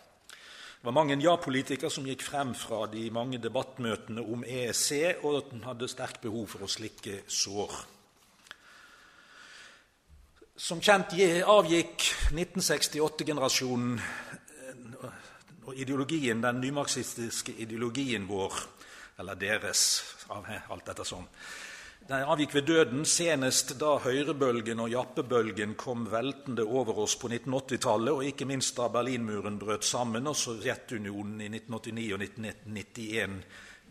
Det 0.85 0.91
var 0.91 1.01
mange 1.01 1.15
ja-politikere 1.17 1.89
som 1.89 2.05
gikk 2.05 2.21
frem 2.21 2.53
fra 2.53 2.85
de 2.91 3.07
mange 3.09 3.39
debattmøtene 3.41 4.21
om 4.21 4.43
EEC 4.43 5.23
og 5.23 5.47
den 5.49 5.63
hadde 5.63 5.87
sterkt 5.89 6.21
behov 6.21 6.51
for 6.51 6.65
å 6.65 6.69
slikke 6.69 7.23
sår. 7.27 7.94
Som 10.55 10.79
kjent 10.79 11.11
avgikk 11.51 11.99
1968-generasjonen 12.31 13.97
og 15.67 15.73
ideologien, 15.75 16.39
den 16.39 16.61
nymarxistiske 16.63 17.57
ideologien 17.59 18.23
vår, 18.29 18.55
eller 19.19 19.35
deres, 19.35 19.81
av 20.31 20.47
alt 20.47 20.87
dette 20.87 21.03
sånn. 21.03 21.27
Den 22.07 22.23
avgikk 22.23 22.55
ved 22.55 22.69
døden 22.71 23.03
senest 23.03 23.75
da 23.81 23.97
høyrebølgen 23.99 24.79
og 24.79 24.95
jappebølgen 24.95 25.75
kom 25.75 26.07
veltende 26.07 26.63
over 26.63 27.03
oss 27.03 27.19
på 27.19 27.27
1980-tallet, 27.33 28.13
og 28.15 28.23
ikke 28.31 28.47
minst 28.47 28.79
da 28.79 28.87
Berlinmuren 28.93 29.59
brøt 29.59 29.83
sammen 29.83 30.31
og 30.31 30.39
Sovjetunionen 30.39 31.41
i 31.43 31.51
1989 31.51 32.13
og 32.15 32.23
1991 32.31 33.41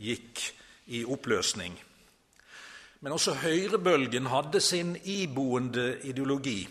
gikk 0.00 0.48
i 0.96 1.04
oppløsning. 1.04 1.76
Men 3.04 3.12
også 3.12 3.34
høyrebølgen 3.36 4.30
hadde 4.32 4.60
sin 4.64 4.94
iboende 5.04 5.98
ideologi. 6.08 6.62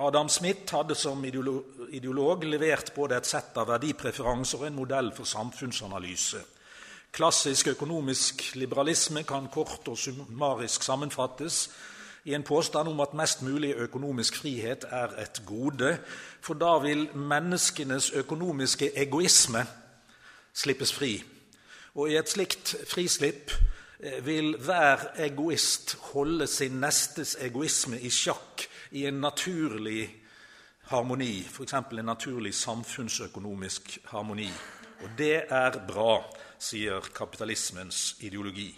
Adam 0.00 0.28
Smith 0.32 0.72
hadde 0.72 0.94
som 0.96 1.24
ideolog 1.24 2.44
levert 2.48 2.94
både 2.96 3.18
et 3.20 3.26
sett 3.28 3.58
av 3.60 3.68
verdipreferanser 3.68 4.62
og 4.62 4.70
en 4.70 4.78
modell 4.78 5.10
for 5.12 5.28
samfunnsanalyse. 5.28 6.40
Klassisk 7.12 7.68
økonomisk 7.74 8.40
liberalisme 8.56 9.20
kan 9.28 9.50
kort 9.52 9.90
og 9.92 9.98
summarisk 10.00 10.82
sammenfattes 10.82 11.58
i 12.24 12.32
en 12.32 12.46
påstand 12.48 12.88
om 12.88 13.04
at 13.04 13.12
mest 13.12 13.44
mulig 13.44 13.74
økonomisk 13.84 14.38
frihet 14.40 14.86
er 14.88 15.12
et 15.20 15.42
gode, 15.44 15.98
for 16.40 16.56
da 16.56 16.78
vil 16.80 17.10
menneskenes 17.12 18.14
økonomiske 18.22 18.94
egoisme 18.96 19.66
slippes 20.54 20.96
fri. 20.96 21.12
Og 22.00 22.08
i 22.08 22.16
et 22.16 22.32
slikt 22.32 22.78
frislipp 22.88 23.52
vil 24.02 24.56
hver 24.58 25.12
egoist 25.22 25.94
holde 26.12 26.46
sin 26.50 26.80
nestes 26.82 27.36
egoisme 27.40 28.00
i 28.00 28.10
sjakk 28.10 28.64
i 28.98 29.06
en 29.06 29.20
naturlig 29.22 30.08
harmoni, 30.90 31.44
f.eks. 31.46 31.74
en 31.74 32.04
naturlig 32.04 32.54
samfunnsøkonomisk 32.54 33.98
harmoni. 34.10 34.50
Og 35.02 35.10
det 35.18 35.44
er 35.50 35.78
bra, 35.86 36.22
sier 36.58 37.00
kapitalismens 37.14 38.16
ideologi. 38.20 38.72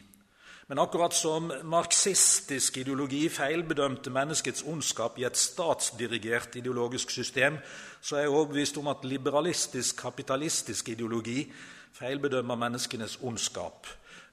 Men 0.69 0.81
akkurat 0.81 1.13
som 1.13 1.51
marxistisk 1.69 2.79
ideologi 2.81 3.27
feilbedømte 3.29 4.13
menneskets 4.13 4.65
ondskap 4.65 5.19
i 5.21 5.27
et 5.29 5.37
statsdirigert 5.37 6.57
ideologisk 6.57 7.11
system, 7.11 7.59
så 8.01 8.17
er 8.17 8.21
jeg 8.25 8.33
overbevist 8.33 8.79
om 8.81 8.89
at 8.89 9.05
liberalistisk 9.05 10.01
kapitalistisk 10.01 10.89
ideologi 10.89 11.53
feilbedømmer 11.93 12.57
menneskenes 12.57 13.19
ondskap 13.23 13.89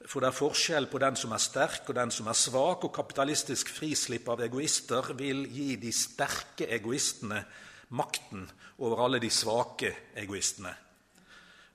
for 0.08 0.22
det 0.22 0.30
er 0.30 0.36
forskjell 0.36 0.86
på 0.90 1.00
den 1.02 1.16
som 1.18 1.32
er 1.34 1.42
sterk, 1.42 1.82
og 1.88 1.96
den 1.96 2.10
som 2.14 2.28
er 2.30 2.38
svak, 2.38 2.84
og 2.86 2.94
kapitalistisk 2.94 3.70
frislipp 3.72 4.28
av 4.32 4.42
egoister 4.44 5.12
vil 5.18 5.44
gi 5.50 5.76
de 5.80 5.92
sterke 5.94 6.68
egoistene 6.76 7.42
makten 7.92 8.46
over 8.82 9.04
alle 9.04 9.20
de 9.22 9.30
svake 9.30 9.92
egoistene. 10.18 10.72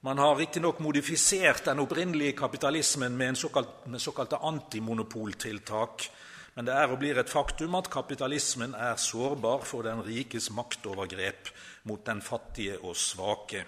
Man 0.06 0.22
har 0.22 0.38
riktignok 0.38 0.80
modifisert 0.80 1.66
den 1.66 1.82
opprinnelige 1.82 2.36
kapitalismen 2.38 3.18
med, 3.18 3.38
såkalt, 3.38 3.88
med 3.90 4.02
såkalte 4.02 4.38
antimonopoltiltak, 4.46 6.10
men 6.56 6.66
det 6.66 6.74
er 6.74 6.90
og 6.90 7.02
blir 7.02 7.18
et 7.22 7.30
faktum 7.30 7.76
at 7.78 7.90
kapitalismen 7.94 8.74
er 8.74 8.98
sårbar 9.02 9.66
for 9.66 9.86
den 9.86 10.04
rikes 10.06 10.50
maktovergrep 10.54 11.52
mot 11.90 12.06
den 12.06 12.22
fattige 12.22 12.80
og 12.82 12.96
svake. 12.98 13.66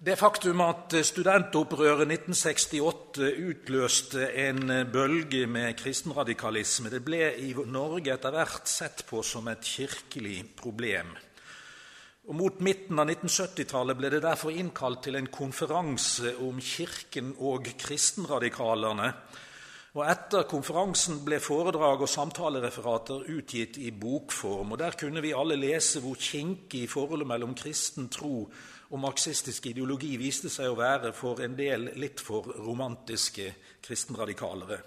Det 0.00 0.14
faktum 0.16 0.62
at 0.64 0.94
studentopprøret 1.04 2.08
1968 2.08 3.26
utløste 3.50 4.30
en 4.46 4.70
bølge 4.88 5.42
med 5.44 5.74
kristenradikalisme, 5.76 6.88
det 6.88 7.02
ble 7.04 7.18
i 7.36 7.50
Norge 7.68 8.14
etter 8.14 8.32
hvert 8.32 8.70
sett 8.72 9.02
på 9.10 9.20
som 9.20 9.50
et 9.52 9.60
kirkelig 9.60 10.38
problem. 10.56 11.12
Og 12.30 12.32
Mot 12.32 12.64
midten 12.64 12.96
av 12.96 13.12
1970-tallet 13.12 14.00
ble 14.00 14.14
det 14.16 14.22
derfor 14.24 14.56
innkalt 14.56 15.04
til 15.04 15.20
en 15.20 15.28
konferanse 15.28 16.32
om 16.48 16.64
Kirken 16.64 17.34
og 17.36 17.68
kristenradikalerne. 17.84 19.12
Og 20.00 20.04
Etter 20.08 20.48
konferansen 20.48 21.20
ble 21.28 21.44
foredrag 21.44 22.00
og 22.00 22.08
samtalereferater 22.08 23.28
utgitt 23.36 23.76
i 23.76 23.92
bokform. 23.92 24.72
og 24.72 24.80
Der 24.80 24.96
kunne 24.96 25.20
vi 25.20 25.36
alle 25.36 25.60
lese 25.60 26.00
hvor 26.00 26.16
kinkig 26.16 26.86
forholdet 26.88 27.28
mellom 27.28 27.52
kristen 27.52 28.08
tro 28.08 28.46
og 28.90 28.98
marxistisk 28.98 29.70
ideologi 29.70 30.16
viste 30.18 30.50
seg 30.50 30.70
å 30.70 30.78
være 30.78 31.12
for 31.14 31.42
en 31.44 31.54
del 31.58 31.92
litt 32.00 32.22
for 32.22 32.48
romantiske 32.58 33.52
kristenradikalere. 33.86 34.80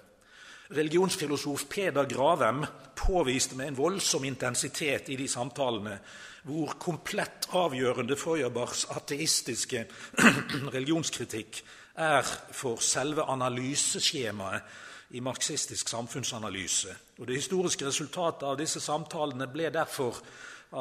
Religionsfilosof 0.74 1.66
Peder 1.68 2.06
Gravem 2.08 2.64
påviste 2.96 3.56
med 3.56 3.72
en 3.72 3.78
voldsom 3.78 4.24
intensitet 4.24 5.10
i 5.12 5.16
de 5.20 5.28
samtalene 5.28 5.98
hvor 6.44 6.76
komplett 6.80 7.48
avgjørende 7.56 8.16
Feuerbachs 8.20 8.86
ateistiske 8.92 9.84
religionskritikk 10.76 11.62
er 12.00 12.24
for 12.52 12.80
selve 12.84 13.24
analyseskjemaet 13.32 15.14
i 15.14 15.20
marxistisk 15.22 15.88
samfunnsanalyse. 15.88 16.96
Og 17.20 17.26
Det 17.28 17.36
historiske 17.38 17.86
resultatet 17.86 18.48
av 18.48 18.58
disse 18.58 18.80
samtalene 18.82 19.46
ble 19.52 19.70
derfor 19.72 20.18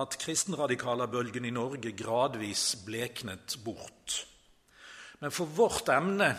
at 0.01 0.17
kristenradikalerbølgen 0.21 1.45
i 1.45 1.53
Norge 1.53 1.93
gradvis 1.97 2.73
bleknet 2.85 3.57
bort. 3.65 4.23
Men 5.21 5.31
for 5.31 5.47
vårt 5.47 5.89
emne 5.93 6.29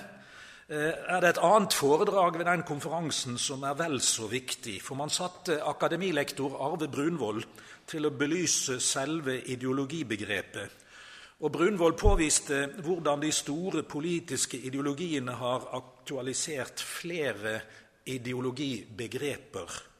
eh, 0.68 0.92
er 0.92 1.22
det 1.22 1.34
et 1.34 1.42
annet 1.46 1.76
foredrag 1.76 2.38
ved 2.38 2.48
den 2.50 2.64
konferansen 2.68 3.38
som 3.40 3.64
er 3.64 3.78
vel 3.78 4.00
så 4.04 4.28
viktig. 4.28 4.80
For 4.82 4.98
man 4.98 5.12
satte 5.12 5.62
akademilektor 5.64 6.58
Arve 6.66 6.90
Brunvoll 6.92 7.40
til 7.88 8.08
å 8.08 8.12
belyse 8.16 8.80
selve 8.82 9.38
ideologibegrepet. 9.54 10.80
Og 11.44 11.52
Brunvoll 11.52 11.96
påviste 11.98 12.60
hvordan 12.84 13.24
de 13.24 13.32
store 13.34 13.82
politiske 13.82 14.60
ideologiene 14.68 15.34
har 15.40 15.66
aktualisert 15.76 16.80
flere 16.80 17.58
ideologibegreper. 18.06 19.93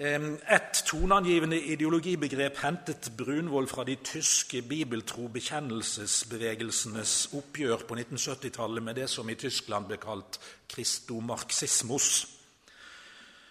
Et 0.00 0.78
toneangivende 0.88 1.58
ideologibegrep 1.60 2.56
hentet 2.62 3.10
Brunvoll 3.18 3.66
fra 3.68 3.84
de 3.84 3.98
tyske 4.00 4.62
bibeltro 4.64 5.26
bekjennelsesbevegelsenes 5.28 7.28
oppgjør 7.36 7.84
på 7.84 7.98
1970-tallet 7.98 8.86
med 8.86 8.96
det 8.96 9.10
som 9.12 9.28
i 9.28 9.36
Tyskland 9.36 9.90
ble 9.90 9.98
kalt 10.00 10.38
kristomarxismus. 10.72 12.08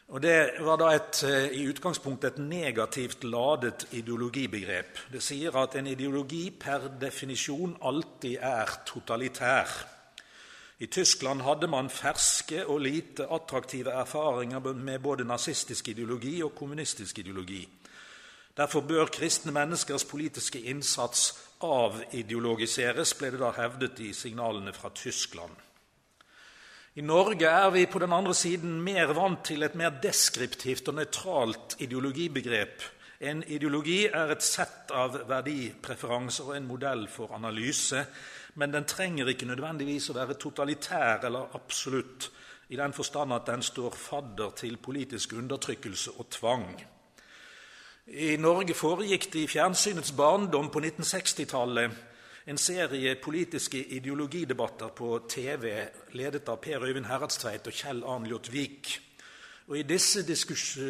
Og 0.09 0.23
Det 0.25 0.65
var 0.65 0.81
da 0.81 0.89
et, 0.95 1.21
eh, 1.23 1.61
i 1.61 1.67
utgangspunktet 1.69 2.33
et 2.33 2.41
negativt 2.41 3.23
ladet 3.23 3.85
ideologibegrep. 3.91 4.97
Det 5.11 5.21
sier 5.21 5.55
at 5.55 5.75
en 5.75 5.87
ideologi 5.87 6.49
per 6.49 6.79
definisjon 7.01 7.77
alltid 7.81 8.37
er 8.41 8.65
totalitær. 8.85 9.98
I 10.79 10.87
Tyskland 10.87 11.43
hadde 11.43 11.67
man 11.67 11.89
ferske 11.91 12.61
og 12.65 12.79
lite 12.85 13.25
attraktive 13.35 13.91
erfaringer 13.91 14.73
med 14.73 14.99
både 15.03 15.25
nazistisk 15.27 15.87
ideologi 15.91 16.37
og 16.43 16.53
kommunistisk 16.55 17.19
ideologi. 17.19 17.65
Derfor 18.57 18.81
bør 18.81 19.11
kristne 19.11 19.51
menneskers 19.51 20.05
politiske 20.07 20.61
innsats 20.71 21.33
avideologiseres, 21.63 23.13
ble 23.19 23.33
det 23.33 23.41
da 23.41 23.51
hevdet 23.57 23.99
i 24.03 24.13
signalene 24.15 24.71
fra 24.73 24.91
Tyskland. 24.95 25.51
I 26.95 27.03
Norge 27.03 27.47
er 27.47 27.69
vi 27.75 27.85
på 27.85 27.99
den 27.99 28.15
andre 28.15 28.33
siden 28.35 28.79
mer 28.81 29.11
vant 29.15 29.43
til 29.51 29.63
et 29.63 29.75
mer 29.75 29.99
deskriptivt 30.03 30.87
og 30.87 30.97
nøytralt 30.97 31.75
ideologibegrep. 31.83 32.83
En 33.19 33.43
ideologi 33.47 34.05
er 34.07 34.31
et 34.31 34.43
sett 34.43 34.91
av 34.95 35.15
verdipreferanser 35.27 36.49
og 36.49 36.55
en 36.55 36.67
modell 36.67 37.07
for 37.11 37.35
analyse, 37.35 38.05
men 38.59 38.73
den 38.73 38.85
trenger 38.85 39.31
ikke 39.31 39.47
nødvendigvis 39.47 40.09
å 40.11 40.17
være 40.17 40.35
totalitær 40.35 41.23
eller 41.29 41.55
absolutt, 41.55 42.29
i 42.69 42.77
den 42.77 42.93
forstand 42.93 43.33
at 43.33 43.47
den 43.47 43.63
står 43.65 43.95
fadder 43.97 44.51
til 44.59 44.75
politisk 44.77 45.33
undertrykkelse 45.39 46.11
og 46.19 46.27
tvang. 46.29 46.67
I 48.19 48.35
Norge 48.37 48.75
foregikk 48.77 49.29
det 49.33 49.45
i 49.45 49.49
fjernsynets 49.49 50.11
barndom 50.17 50.69
på 50.73 50.81
1960-tallet 50.83 52.05
en 52.49 52.57
serie 52.57 53.15
politiske 53.21 53.79
ideologidebatter 53.95 54.93
på 54.97 55.09
TV 55.29 55.71
ledet 56.17 56.49
av 56.49 56.57
Per 56.61 56.85
Øyvind 56.87 57.05
Heradstveit 57.05 57.67
og 57.69 57.75
Kjell 57.77 58.03
Arnljot 58.03 58.49
Vik. 58.53 58.89
Og 59.69 59.77
I 59.77 59.85
disse 59.85 60.23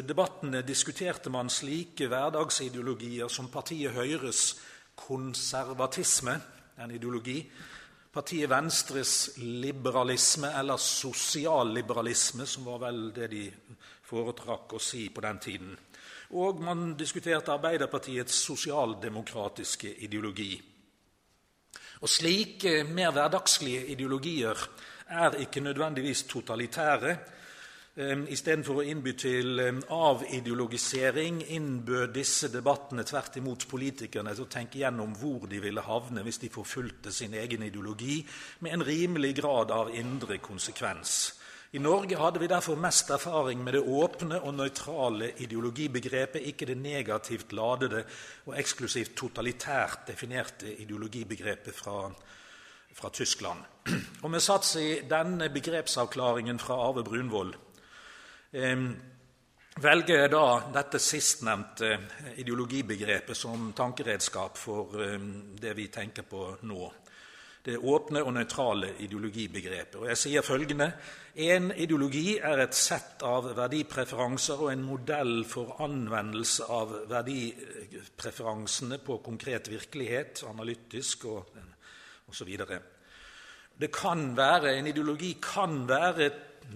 debattene 0.08 0.62
diskuterte 0.64 1.30
man 1.30 1.52
slike 1.52 2.08
hverdagsideologier 2.08 3.28
som 3.28 3.52
partiet 3.52 3.92
Høyres 3.92 4.54
konservatisme, 4.96 6.38
en 6.80 6.92
ideologi, 6.96 7.42
partiet 8.12 8.50
Venstres 8.50 9.38
liberalisme, 9.38 10.52
eller 10.60 10.78
sosialliberalisme, 10.78 12.46
som 12.48 12.66
var 12.66 12.82
vel 12.88 13.02
det 13.16 13.28
de 13.34 13.46
foretrakk 14.10 14.74
å 14.74 14.82
si 14.82 15.10
på 15.14 15.22
den 15.22 15.40
tiden. 15.44 15.78
Og 16.40 16.62
man 16.62 16.94
diskuterte 16.98 17.54
Arbeiderpartiets 17.56 18.36
sosialdemokratiske 18.46 19.96
ideologi. 20.06 20.54
Og 22.00 22.10
Slike 22.10 22.84
mer 22.88 23.12
hverdagslige 23.12 23.88
ideologier 23.92 24.62
er 25.10 25.40
ikke 25.44 25.64
nødvendigvis 25.66 26.24
totalitære. 26.30 27.16
Ehm, 28.00 28.22
Istedenfor 28.32 28.80
å 28.80 28.84
innby 28.88 29.12
til 29.20 29.60
ehm, 29.60 29.80
avideologisering 29.92 31.42
innbød 31.52 32.14
disse 32.16 32.48
debattene 32.54 33.04
tvert 33.04 33.36
imot 33.42 33.66
politikerne 33.68 34.32
til 34.38 34.46
å 34.46 34.52
tenke 34.54 34.80
gjennom 34.80 35.18
hvor 35.20 35.50
de 35.52 35.60
ville 35.60 35.84
havne 35.84 36.24
hvis 36.24 36.40
de 36.46 36.52
forfulgte 36.54 37.12
sin 37.12 37.36
egen 37.36 37.68
ideologi 37.68 38.22
med 38.64 38.78
en 38.78 38.86
rimelig 38.88 39.34
grad 39.42 39.76
av 39.76 39.92
indre 39.92 40.40
konsekvens. 40.40 41.18
I 41.76 41.84
Norge 41.84 42.16
hadde 42.18 42.40
vi 42.40 42.48
derfor 42.48 42.80
mest 42.80 43.12
erfaring 43.12 43.60
med 43.68 43.76
det 43.76 43.84
åpne 43.84 44.40
og 44.48 44.56
nøytrale 44.56 45.34
ideologibegrepet, 45.44 46.48
ikke 46.54 46.72
det 46.72 46.80
negativt 46.80 47.52
ladede 47.52 48.06
og 48.48 48.56
eksklusivt 48.58 49.18
totalitært 49.20 50.08
definerte 50.08 50.72
ideologibegrepet 50.72 51.76
fra, 51.76 52.06
fra 52.96 53.12
Tyskland. 53.12 53.60
Og 54.24 54.32
Med 54.32 54.42
sats 54.42 54.78
i 54.80 55.02
denne 55.10 55.52
begrepsavklaringen 55.52 56.64
fra 56.64 56.80
Arve 56.88 57.04
Brunvoll 57.04 57.54
velger 58.52 60.24
jeg 60.24 60.32
da 60.34 60.46
dette 60.74 61.00
sistnevnte 61.02 61.92
ideologibegrepet 62.42 63.38
som 63.38 63.70
tankeredskap 63.78 64.58
for 64.58 64.98
eh, 65.04 65.20
det 65.60 65.76
vi 65.78 65.88
tenker 65.94 66.26
på 66.30 66.48
nå 66.66 66.90
det 67.70 67.76
åpne 67.78 68.22
og 68.24 68.32
nøytrale 68.34 68.94
ideologibegrepet. 69.04 69.98
Og 70.00 70.08
jeg 70.08 70.18
sier 70.18 70.46
følgende 70.46 70.94
En 71.40 71.72
ideologi 71.72 72.40
er 72.42 72.64
et 72.64 72.76
sett 72.76 73.22
av 73.24 73.46
verdipreferanser 73.56 74.64
og 74.64 74.72
en 74.72 74.82
modell 74.84 75.44
for 75.48 75.76
anvendelse 75.84 76.66
av 76.66 76.96
verdipreferansene 77.12 78.98
på 79.06 79.20
konkret 79.24 79.70
virkelighet, 79.70 80.44
analytisk 80.50 81.26
og 81.26 81.54
osv. 82.28 82.58
Det 83.80 83.92
kan 83.92 84.38
være, 84.38 84.78
En 84.78 84.88
ideologi 84.88 85.38
kan 85.42 85.88
være 85.88 86.32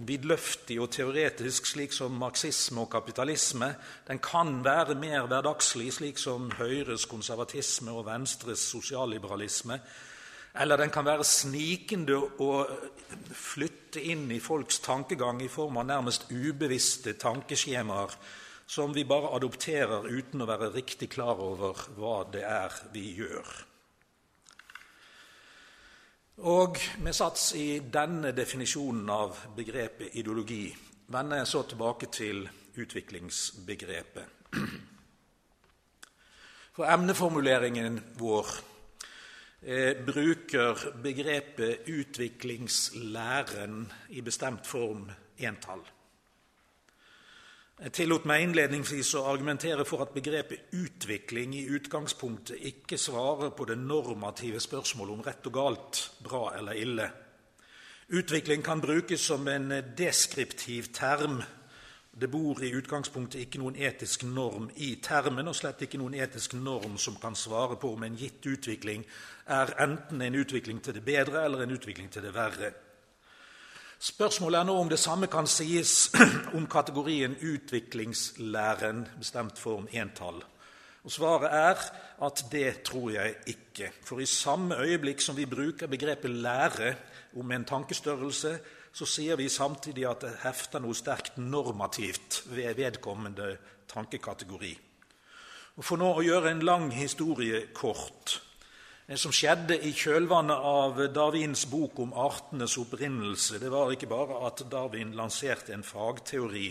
vidløftig 0.08 0.80
og 0.82 0.90
teoretisk, 0.96 1.68
slik 1.70 1.94
som 1.94 2.16
marxisme 2.18 2.84
og 2.84 2.90
kapitalisme. 2.92 3.74
Den 4.08 4.20
kan 4.24 4.62
være 4.66 4.96
mer 5.00 5.28
hverdagslig, 5.28 5.92
slik 5.94 6.22
som 6.22 6.52
Høyres 6.58 7.06
konservatisme 7.06 7.92
og 7.92 8.06
Venstres 8.08 8.66
sosialliberalisme. 8.74 9.80
Eller 10.62 10.78
den 10.78 10.94
kan 10.94 11.06
være 11.06 11.26
snikende 11.26 12.20
og 12.40 12.70
flytte 13.34 14.02
inn 14.02 14.28
i 14.32 14.40
folks 14.40 14.80
tankegang 14.86 15.42
i 15.42 15.50
form 15.50 15.82
av 15.82 15.90
nærmest 15.90 16.30
ubevisste 16.30 17.16
tankeskjemaer 17.18 18.18
som 18.66 18.94
vi 18.94 19.04
bare 19.04 19.34
adopterer 19.36 20.08
uten 20.08 20.42
å 20.42 20.50
være 20.50 20.72
riktig 20.74 21.12
klar 21.14 21.42
over 21.42 21.78
hva 21.98 22.24
det 22.32 22.46
er 22.48 22.74
vi 22.94 23.10
gjør. 23.20 23.73
Og 26.38 26.78
med 27.00 27.14
sats 27.14 27.54
i 27.56 27.80
denne 27.94 28.32
definisjonen 28.34 29.10
av 29.10 29.38
begrepet 29.56 30.16
ideologi 30.18 30.66
vender 31.14 31.44
jeg 31.44 31.48
så 31.48 31.62
tilbake 31.70 32.10
til 32.12 32.50
utviklingsbegrepet. 32.76 34.26
For 36.74 36.90
emneformuleringen 36.90 38.00
vår 38.18 38.50
Eh, 39.66 40.06
bruker 40.06 40.76
begrepet 41.04 41.78
utviklingslæren 41.88 43.92
i 44.10 44.22
bestemt 44.22 44.68
form 44.68 45.12
entall. 45.38 45.80
Jeg 47.84 47.92
tillot 47.98 48.24
meg 48.24 48.46
innledningsvis 48.46 49.10
å 49.20 49.26
argumentere 49.28 49.84
for 49.84 50.06
at 50.06 50.14
begrepet 50.16 50.70
utvikling 50.80 51.52
i 51.58 51.66
utgangspunktet 51.76 52.62
ikke 52.70 52.96
svarer 52.96 53.50
på 53.52 53.66
det 53.68 53.76
normative 53.76 54.62
spørsmålet 54.64 55.18
om 55.18 55.24
rett 55.26 55.50
og 55.50 55.58
galt, 55.58 56.00
bra 56.24 56.46
eller 56.56 56.80
ille. 56.80 57.10
Utvikling 58.16 58.64
kan 58.64 58.80
brukes 58.80 59.26
som 59.28 59.44
en 59.52 59.68
deskriptiv 59.98 60.94
term 60.96 61.42
det 62.14 62.30
bor 62.32 62.62
i 62.64 62.70
utgangspunktet 62.78 63.42
ikke 63.42 63.60
noen 63.60 63.76
etisk 63.76 64.24
norm 64.30 64.70
i 64.86 64.94
termen, 65.02 65.48
og 65.50 65.56
slett 65.58 65.84
ikke 65.84 65.98
noen 65.98 66.16
etisk 66.16 66.54
norm 66.56 66.96
som 67.02 67.16
kan 67.20 67.36
svare 67.36 67.76
på 67.82 67.90
om 67.98 68.04
en 68.06 68.16
gitt 68.16 68.46
utvikling 68.48 69.04
er 69.52 69.76
enten 69.82 70.22
en 70.22 70.40
utvikling 70.40 70.80
til 70.80 70.94
det 70.94 71.04
bedre 71.04 71.44
eller 71.44 71.66
en 71.66 71.74
utvikling 71.74 72.12
til 72.14 72.24
det 72.24 72.36
verre. 72.36 72.70
Spørsmålet 74.04 74.60
er 74.60 74.66
nå 74.68 74.74
om 74.76 74.90
det 74.92 74.98
samme 75.00 75.30
kan 75.32 75.46
sies 75.48 76.10
om 76.58 76.66
kategorien 76.68 77.38
utviklingslæren, 77.40 79.06
bestemt 79.16 79.60
form 79.60 79.86
entall. 79.96 80.42
Og 81.08 81.12
Svaret 81.12 81.54
er 81.56 81.80
at 82.28 82.44
det 82.52 82.82
tror 82.84 83.14
jeg 83.14 83.38
ikke. 83.48 83.94
For 84.04 84.20
i 84.20 84.28
samme 84.28 84.76
øyeblikk 84.76 85.24
som 85.24 85.38
vi 85.40 85.48
bruker 85.48 85.88
begrepet 85.88 86.36
lære 86.36 86.96
om 87.40 87.52
en 87.52 87.66
tankestørrelse, 87.66 88.58
så 88.92 89.08
sier 89.08 89.40
vi 89.40 89.48
samtidig 89.50 90.04
at 90.10 90.28
det 90.28 90.36
hefter 90.44 90.84
noe 90.84 91.00
sterkt 91.00 91.40
normativt 91.40 92.44
ved 92.52 92.76
vedkommende 92.76 93.54
tankekategori. 93.88 94.74
Og 95.80 95.86
For 95.86 95.96
nå 95.96 96.12
å 96.12 96.26
gjøre 96.28 96.52
en 96.52 96.68
lang 96.68 96.92
historie 96.92 97.70
kort 97.72 98.42
som 99.20 99.34
skjedde 99.36 99.76
i 99.84 99.92
kjølvannet 99.92 100.64
av 100.64 101.02
Darwins 101.12 101.66
bok 101.68 102.00
om 102.00 102.14
artenes 102.16 102.78
opprinnelse, 102.80 103.60
det 103.60 103.72
var 103.72 103.92
ikke 103.92 104.08
bare 104.08 104.38
at 104.48 104.64
Darwin 104.72 105.12
lanserte 105.18 105.74
en 105.76 105.84
fagteori 105.84 106.70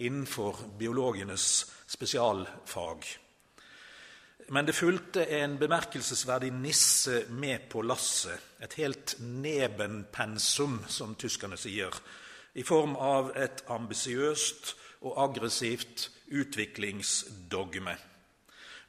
innenfor 0.00 0.64
biologenes 0.78 1.66
spesialfag. 1.86 3.04
Men 4.48 4.66
det 4.66 4.76
fulgte 4.76 5.26
en 5.38 5.58
bemerkelsesverdig 5.60 6.50
nisse 6.56 7.24
med 7.28 7.68
på 7.72 7.84
lasset, 7.84 8.40
et 8.60 8.76
helt 8.80 9.16
nebenpensum, 9.20 10.82
som 10.88 11.14
tyskerne 11.20 11.56
sier, 11.60 11.92
i 12.54 12.64
form 12.64 12.96
av 12.96 13.32
et 13.36 13.64
ambisiøst 13.72 14.74
og 15.04 15.20
aggressivt 15.28 16.08
utviklingsdogme. 16.32 17.96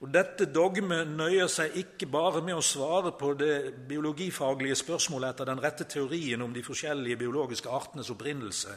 Og 0.06 0.12
Dette 0.13 0.46
dogmet 0.54 1.10
nøyer 1.18 1.48
seg 1.50 1.74
ikke 1.82 2.06
bare 2.13 2.38
med 2.46 2.54
å 2.54 2.62
svare 2.62 3.10
på 3.18 3.32
det 3.39 3.74
biologifaglige 3.89 4.76
spørsmålet 4.78 5.32
etter 5.32 5.50
den 5.50 5.62
rette 5.63 5.88
teorien 5.89 6.44
om 6.46 6.52
de 6.54 6.62
forskjellige 6.62 7.18
biologiske 7.24 7.72
artenes 7.74 8.12
opprinnelse, 8.13 8.70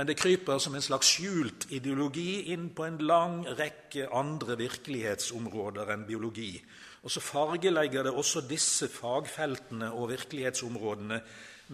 men 0.00 0.08
det 0.08 0.16
kryper 0.16 0.56
som 0.62 0.72
en 0.78 0.86
slags 0.86 1.10
skjult 1.12 1.66
ideologi 1.76 2.54
inn 2.54 2.70
på 2.72 2.86
en 2.86 2.96
lang 3.04 3.44
rekke 3.58 4.08
andre 4.16 4.56
virkelighetsområder 4.62 5.92
enn 5.92 6.08
biologi. 6.08 6.56
Og 7.04 7.12
så 7.12 7.20
fargelegger 7.20 8.08
det 8.08 8.16
også 8.16 8.40
disse 8.48 8.88
fagfeltene 8.88 9.92
og 9.92 10.08
virkelighetsområdene 10.14 11.20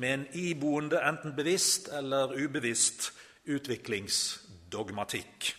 med 0.02 0.10
en 0.10 0.26
iboende, 0.42 0.98
enten 1.06 1.38
bevisst 1.38 1.86
eller 1.94 2.34
ubevisst, 2.34 3.14
utviklingsdogmatikk. 3.46 5.54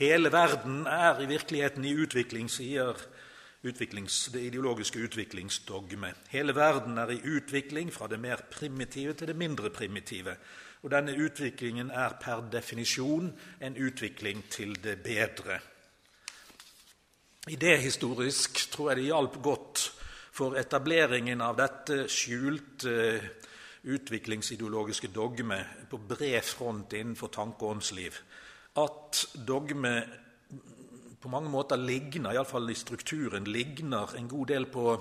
Hele 0.00 0.32
verden 0.32 0.86
er 0.86 1.18
i 1.20 1.26
virkeligheten 1.28 1.84
i 1.84 1.90
utvikling, 1.92 2.46
sier 2.48 2.96
det 3.60 4.40
ideologiske 4.40 4.98
utviklingsdogme. 5.04 6.14
Hele 6.32 6.54
verden 6.56 6.96
er 6.98 7.12
i 7.12 7.20
utvikling 7.20 7.92
fra 7.92 8.08
det 8.08 8.16
mer 8.20 8.40
primitive 8.50 9.12
til 9.12 9.28
det 9.28 9.36
mindre 9.36 9.68
primitive. 9.70 10.38
Og 10.82 10.90
denne 10.90 11.12
utviklingen 11.12 11.90
er 11.92 12.16
per 12.16 12.40
definisjon 12.48 13.28
en 13.60 13.76
utvikling 13.76 14.40
til 14.48 14.72
det 14.80 15.02
bedre. 15.04 15.60
Idéhistorisk 17.52 18.70
tror 18.72 18.90
jeg 18.90 19.02
det 19.02 19.08
hjalp 19.10 19.42
godt 19.42 19.86
for 20.32 20.56
etableringen 20.56 21.44
av 21.44 21.60
dette 21.60 22.06
skjulte 22.08 23.20
utviklingsideologiske 23.84 25.12
dogme 25.12 25.60
på 25.90 26.00
bred 26.08 26.40
front 26.40 26.96
innenfor 26.96 27.28
tanke- 27.28 27.66
og 27.66 27.76
åndsliv 27.76 28.16
at 28.78 29.24
dogme 29.46 29.94
på 31.20 31.28
mange 31.28 31.50
måter 31.52 31.76
ligner, 31.76 32.32
iallfall 32.32 32.70
i 32.72 32.78
strukturen, 32.78 33.44
ligner 33.44 34.14
en 34.16 34.28
god 34.28 34.46
del 34.46 34.66
på 34.72 34.94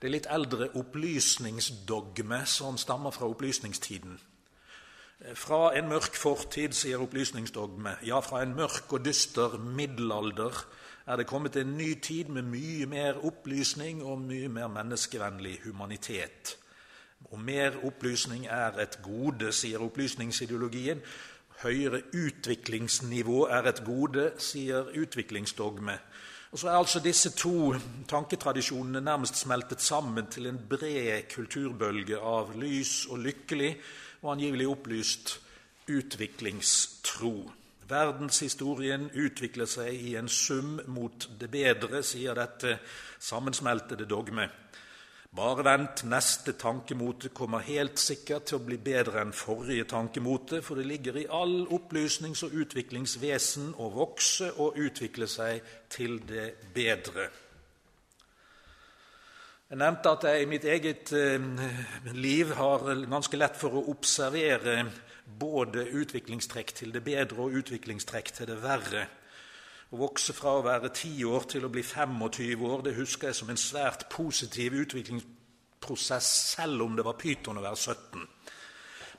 det 0.00 0.10
litt 0.12 0.28
eldre 0.30 0.70
opplysningsdogme 0.78 2.40
som 2.46 2.78
stammer 2.80 3.12
fra 3.12 3.28
opplysningstiden. 3.28 4.18
Fra 5.34 5.72
en 5.76 5.88
mørk 5.90 6.14
fortid, 6.14 6.76
sier 6.78 7.02
opplysningsdogme, 7.02 7.96
ja, 8.06 8.20
fra 8.22 8.44
en 8.44 8.54
mørk 8.56 8.92
og 8.94 9.04
dyster 9.04 9.58
middelalder 9.58 10.62
er 11.08 11.16
det 11.16 11.26
kommet 11.26 11.56
en 11.56 11.76
ny 11.76 11.94
tid 12.04 12.28
med 12.28 12.46
mye 12.52 12.86
mer 12.86 13.18
opplysning 13.24 14.02
og 14.04 14.20
mye 14.20 14.48
mer 14.52 14.68
menneskevennlig 14.68 15.56
humanitet. 15.64 16.58
Og 17.32 17.40
mer 17.40 17.80
opplysning 17.84 18.46
er 18.46 18.76
et 18.78 18.98
gode, 19.02 19.52
sier 19.52 19.82
opplysningsideologien, 19.82 21.00
Høyere 21.58 22.04
utviklingsnivå 22.14 23.48
er 23.50 23.66
et 23.66 23.80
gode, 23.82 24.28
sier 24.38 24.92
utviklingsdogme. 24.94 25.96
Og 26.52 26.60
så 26.60 26.68
er 26.70 26.78
altså 26.78 27.00
disse 27.02 27.32
to 27.36 27.72
tanketradisjonene 28.08 29.02
nærmest 29.04 29.36
smeltet 29.36 29.82
sammen 29.82 30.30
til 30.30 30.46
en 30.46 30.60
bred 30.70 31.26
kulturbølge 31.32 32.20
av 32.22 32.54
lys 32.56 33.08
og 33.10 33.18
lykkelig 33.26 33.72
og 34.22 34.32
angivelig 34.36 34.68
opplyst 34.70 35.34
utviklingstro. 35.90 37.34
Verdenshistorien 37.88 39.08
utvikler 39.16 39.68
seg 39.68 39.94
i 39.96 40.14
en 40.20 40.28
sum 40.28 40.78
mot 40.92 41.26
det 41.40 41.50
bedre, 41.50 42.02
sier 42.04 42.36
dette 42.36 42.78
sammensmeltede 43.18 44.06
dogme. 44.08 44.46
Bare 45.38 45.62
vent, 45.62 46.00
neste 46.10 46.56
tankemote 46.58 47.28
kommer 47.30 47.62
helt 47.62 48.00
sikkert 48.02 48.48
til 48.50 48.56
å 48.58 48.64
bli 48.66 48.74
bedre 48.82 49.20
enn 49.22 49.30
forrige 49.30 49.84
tankemote, 49.92 50.58
for 50.66 50.80
det 50.80 50.88
ligger 50.88 51.14
i 51.20 51.28
all 51.30 51.60
opplysnings- 51.76 52.42
og 52.42 52.56
utviklingsvesen 52.58 53.68
å 53.78 53.86
vokse 53.94 54.48
og 54.58 54.80
utvikle 54.82 55.28
seg 55.30 55.62
til 55.94 56.18
det 56.26 56.48
bedre. 56.74 57.28
Jeg 59.68 59.78
nevnte 59.78 60.16
at 60.16 60.26
jeg 60.26 60.42
i 60.42 60.50
mitt 60.50 60.66
eget 60.66 61.14
eh, 61.14 61.46
liv 62.18 62.56
har 62.58 62.88
ganske 63.06 63.38
lett 63.38 63.54
for 63.60 63.78
å 63.78 63.86
observere 63.92 64.80
både 65.38 65.86
utviklingstrekk 66.02 66.74
til 66.80 66.90
det 66.96 67.04
bedre 67.06 67.46
og 67.46 67.60
utviklingstrekk 67.62 68.34
til 68.40 68.50
det 68.50 68.58
verre. 68.64 69.06
Å 69.88 69.96
vokse 69.96 70.34
fra 70.36 70.58
å 70.58 70.64
være 70.66 70.90
10 70.92 71.22
år 71.30 71.46
til 71.48 71.64
å 71.64 71.70
bli 71.72 71.80
25 71.80 72.64
år 72.68 72.82
det 72.84 72.96
husker 72.98 73.30
jeg 73.30 73.38
som 73.38 73.48
en 73.48 73.60
svært 73.60 74.04
positiv 74.12 74.76
utviklingsprosess, 74.82 76.28
selv 76.58 76.84
om 76.84 76.98
det 76.98 77.06
var 77.06 77.16
pyton 77.16 77.56
å 77.56 77.64
være 77.64 77.80
17. 77.80 78.26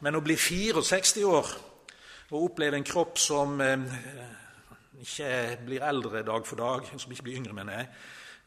Men 0.06 0.20
å 0.20 0.22
bli 0.22 0.38
64 0.38 1.26
år 1.26 1.50
og 2.30 2.44
oppleve 2.44 2.78
en 2.78 2.86
kropp 2.86 3.18
som 3.18 3.58
eh, 3.66 3.82
ikke 5.02 5.32
blir 5.66 5.86
eldre 5.90 6.22
dag 6.28 6.46
for 6.46 6.62
dag, 6.62 6.86
som 7.02 7.12
ikke 7.12 7.26
blir 7.26 7.40
yngre, 7.42 7.56
mener 7.58 7.80
jeg, 7.80 7.90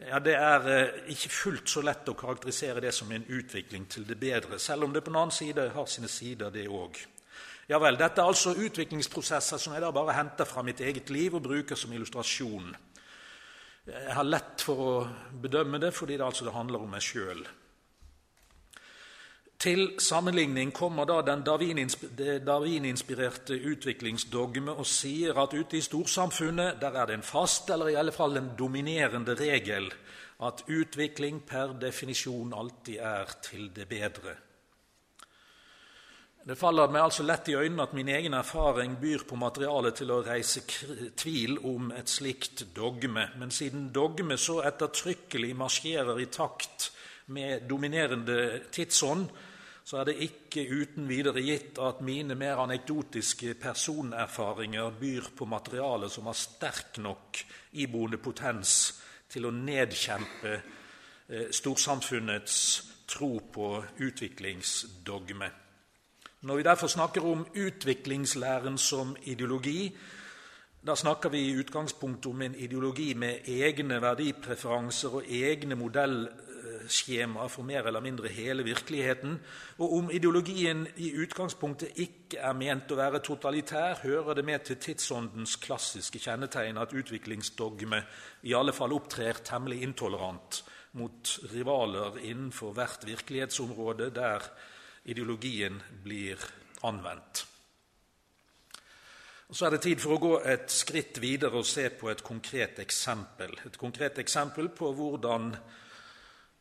ja, 0.06 0.20
det 0.22 0.37
er 0.38 0.68
eh, 0.70 1.00
ikke 1.14 1.32
fullt 1.35 1.74
så 1.74 1.82
lett 1.82 2.08
å 2.08 2.14
karakterisere 2.18 2.85
det 2.85 2.94
som 2.94 3.11
en 3.11 3.26
utvikling 3.35 3.88
til 3.90 4.06
det 4.06 4.20
bedre, 4.20 4.62
selv 4.62 4.87
om 4.87 4.94
det 4.94 5.02
på 5.02 5.11
den 5.11 5.18
annen 5.18 5.35
side 5.35 5.66
har 5.74 5.90
sine 5.90 6.11
sider, 6.11 6.54
det 6.54 6.68
òg. 6.70 7.02
Ja 7.70 7.79
vel, 7.79 7.94
Dette 7.98 8.20
er 8.20 8.27
altså 8.27 8.57
utviklingsprosesser 8.59 9.59
som 9.62 9.75
jeg 9.77 9.83
da 9.85 9.92
bare 9.94 10.16
henter 10.16 10.44
fra 10.48 10.62
mitt 10.66 10.81
eget 10.83 11.11
liv 11.14 11.35
og 11.38 11.44
bruker 11.44 11.77
som 11.79 11.92
illustrasjon. 11.94 12.72
Jeg 13.87 14.14
har 14.14 14.27
lett 14.27 14.62
for 14.62 14.83
å 14.83 15.07
bedømme 15.42 15.79
det 15.83 15.92
fordi 15.94 16.16
det 16.18 16.27
altså 16.27 16.51
handler 16.55 16.83
om 16.83 16.90
meg 16.90 17.03
sjøl. 17.03 17.42
Til 19.62 19.94
sammenligning 20.03 20.72
kommer 20.75 21.07
da 21.07 21.20
den 21.22 21.44
Darwin-inspirerte 21.46 23.55
utviklingsdogme 23.70 24.75
og 24.75 24.87
sier 24.90 25.38
at 25.38 25.55
ute 25.55 25.79
i 25.79 25.87
storsamfunnet 25.87 26.81
der 26.83 26.98
er 26.98 27.07
det 27.07 27.14
en 27.20 27.22
fast, 27.22 27.70
eller 27.70 27.92
i 27.92 27.98
alle 28.01 28.11
fall 28.14 28.35
en 28.40 28.57
dominerende 28.59 29.38
regel, 29.38 29.87
at 30.42 30.64
utvikling 30.66 31.44
per 31.46 31.79
definisjon 31.79 32.51
alltid 32.59 32.98
er 33.07 33.31
til 33.46 33.70
det 33.70 33.87
bedre. 33.87 34.41
Det 36.42 36.57
faller 36.59 36.90
meg 36.90 37.05
altså 37.05 37.22
lett 37.22 37.46
i 37.52 37.55
øynene 37.55 37.85
at 37.85 37.92
min 37.94 38.09
egen 38.11 38.35
erfaring 38.35 38.96
byr 38.98 39.22
på 39.31 39.37
materiale 39.38 39.92
til 39.94 40.11
å 40.11 40.24
reise 40.26 40.64
tvil 41.14 41.61
om 41.70 41.92
et 41.94 42.11
slikt 42.11 42.64
dogme. 42.74 43.28
Men 43.38 43.55
siden 43.55 43.92
dogme 43.94 44.35
så 44.35 44.59
ettertrykkelig 44.66 45.52
marsjerer 45.55 46.18
i 46.18 46.26
takt 46.35 46.88
med 47.31 47.68
dominerende 47.70 48.64
tidsånd, 48.74 49.31
så 49.87 50.00
er 50.00 50.11
det 50.11 50.18
ikke 50.26 50.66
uten 50.66 51.07
videre 51.07 51.46
gitt 51.46 51.78
at 51.78 52.02
mine 52.02 52.35
mer 52.38 52.59
anekdotiske 52.64 53.55
personerfaringer 53.62 54.98
byr 54.98 55.31
på 55.38 55.46
materiale 55.46 56.11
som 56.11 56.26
har 56.26 56.38
sterk 56.38 56.98
nok 57.07 57.38
iboende 57.78 58.18
potens 58.18 58.76
til 59.31 59.46
å 59.46 59.55
nedkjempe 59.55 60.59
eh, 60.59 61.50
storsamfunnets 61.55 62.62
tro 63.14 63.37
på 63.46 63.74
utviklingsdogme. 64.02 65.55
Når 66.42 66.57
vi 66.57 66.62
derfor 66.62 66.87
snakker 66.87 67.22
om 67.22 67.46
utviklingslæren 67.55 68.78
som 68.78 69.16
ideologi, 69.22 69.96
da 70.87 70.94
snakker 70.94 71.31
vi 71.31 71.38
i 71.38 71.59
utgangspunktet 71.59 72.26
om 72.26 72.42
en 72.42 72.55
ideologi 72.59 73.14
med 73.14 73.46
egne 73.46 74.00
verdipreferanser 74.02 75.14
og 75.20 75.28
egne 75.31 75.78
modellskjemaer 75.78 77.48
for 77.48 77.62
mer 77.62 77.87
eller 77.87 78.02
mindre 78.02 78.28
hele 78.28 78.64
virkeligheten. 78.66 79.38
Og 79.78 79.94
om 80.00 80.11
ideologien 80.11 80.83
i 80.96 81.12
utgangspunktet 81.14 81.94
ikke 81.94 82.42
er 82.42 82.59
ment 82.59 82.90
å 82.90 82.98
være 82.98 83.22
totalitær, 83.22 84.02
hører 84.02 84.35
det 84.35 84.44
med 84.44 84.66
til 84.66 84.83
tidsåndens 84.83 85.55
klassiske 85.62 86.18
kjennetegn 86.18 86.83
at 86.83 86.98
utviklingsdogme 86.98 88.02
i 88.42 88.59
alle 88.59 88.74
fall 88.74 88.98
opptrer 88.98 89.44
temmelig 89.46 89.85
intolerant 89.87 90.64
mot 90.98 91.38
rivaler 91.55 92.18
innenfor 92.18 92.74
hvert 92.74 93.07
virkelighetsområde 93.07 94.11
der 94.11 94.50
ideologien 95.04 95.82
blir 96.04 96.40
anvendt. 96.82 97.46
Og 99.48 99.56
Så 99.56 99.66
er 99.66 99.70
det 99.74 99.82
tid 99.84 100.00
for 100.00 100.16
å 100.16 100.22
gå 100.22 100.32
et 100.48 100.70
skritt 100.72 101.20
videre 101.20 101.60
og 101.60 101.66
se 101.68 101.90
på 101.90 102.08
et 102.08 102.22
konkret 102.24 102.78
eksempel. 102.80 103.52
Et 103.66 103.78
konkret 103.78 104.18
eksempel 104.18 104.70
på 104.72 104.92
hvordan 104.96 105.50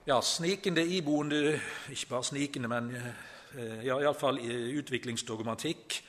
ja, 0.07 0.17
snikende 0.21 0.83
iboende 0.83 1.59
Ikke 1.91 2.09
bare 2.09 2.23
snikende, 2.23 2.67
men 2.67 2.89
eh, 2.95 3.85
ja, 3.85 3.99
iallfall 3.99 4.41
utviklingsdogmatikk, 4.81 6.01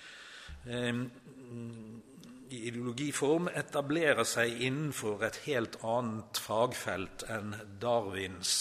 i 2.52 2.58
ideologiform 2.68 3.48
etablerer 3.56 4.26
seg 4.28 4.60
innenfor 4.62 5.24
et 5.26 5.40
helt 5.46 5.78
annet 5.82 6.38
fagfelt 6.38 7.24
enn 7.32 7.56
Darwins 7.82 8.52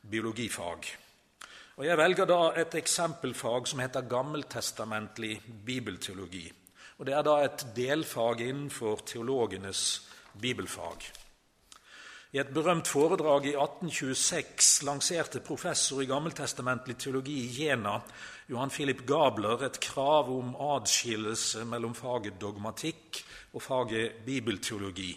biologifag. 0.00 0.86
Og 1.78 1.84
Jeg 1.86 1.94
velger 1.94 2.26
da 2.26 2.38
et 2.58 2.74
eksempelfag 2.74 3.68
som 3.70 3.78
heter 3.78 4.08
gammeltestamentlig 4.10 5.36
bibelteologi. 5.64 6.48
Og 6.98 7.06
Det 7.06 7.12
er 7.14 7.22
da 7.22 7.36
et 7.44 7.66
delfag 7.76 8.40
innenfor 8.42 9.04
teologenes 9.06 9.82
bibelfag. 10.34 11.04
I 12.32 12.40
et 12.42 12.50
berømt 12.50 12.88
foredrag 12.90 13.46
i 13.46 13.54
1826 13.54 14.82
lanserte 14.88 15.38
professor 15.40 16.02
i 16.02 16.06
gammeltestamentlig 16.10 16.96
teologi 16.98 17.36
i 17.44 17.62
Jena, 17.62 18.00
Johan 18.50 18.70
Philip 18.70 19.06
Gabler, 19.06 19.62
et 19.62 19.78
krav 19.80 20.32
om 20.34 20.56
adskillelse 20.58 21.62
mellom 21.64 21.94
faget 21.94 22.40
dogmatikk 22.40 23.22
og 23.52 23.62
faget 23.62 24.18
bibelteologi. 24.26 25.12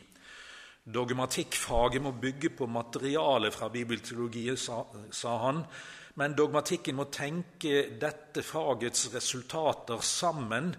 Dogmatikkfaget 0.93 2.01
må 2.01 2.11
bygge 2.11 2.49
på 2.49 2.65
materialet 2.65 3.53
fra 3.53 3.67
bibelteologiet, 3.67 4.59
sa, 4.59 4.83
sa 5.11 5.37
han, 5.37 5.65
men 6.19 6.35
dogmatikken 6.35 6.97
må 6.97 7.07
tenke 7.13 7.85
dette 7.99 8.43
fagets 8.43 9.07
resultater 9.13 10.01
sammen 10.03 10.73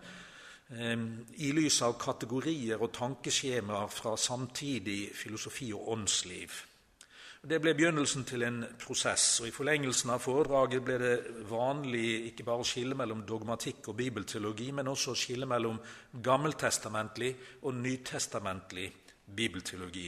i 0.72 1.52
lys 1.52 1.82
av 1.84 1.98
kategorier 2.00 2.80
og 2.80 2.92
tankeskjemaer 2.96 3.88
fra 3.92 4.16
samtidig 4.16 5.10
filosofi 5.16 5.72
og 5.76 5.90
åndsliv. 5.96 6.60
Det 7.42 7.58
ble 7.58 7.72
begynnelsen 7.74 8.22
til 8.22 8.44
en 8.46 8.60
prosess, 8.78 9.40
og 9.42 9.48
i 9.48 9.52
forlengelsen 9.54 10.12
av 10.14 10.22
foredraget 10.22 10.84
ble 10.86 10.98
det 11.02 11.14
vanlig 11.50 12.28
ikke 12.28 12.46
bare 12.46 12.62
å 12.62 12.68
skille 12.68 12.94
mellom 12.94 13.24
dogmatikk 13.26 13.90
og 13.90 13.96
bibelteologi, 13.98 14.68
men 14.70 14.88
også 14.92 15.10
å 15.10 15.18
skille 15.18 15.48
mellom 15.50 15.80
gammeltestamentlig 16.22 17.32
og 17.66 17.74
nytestamentlig 17.82 18.86
bibelteologi. 19.26 20.06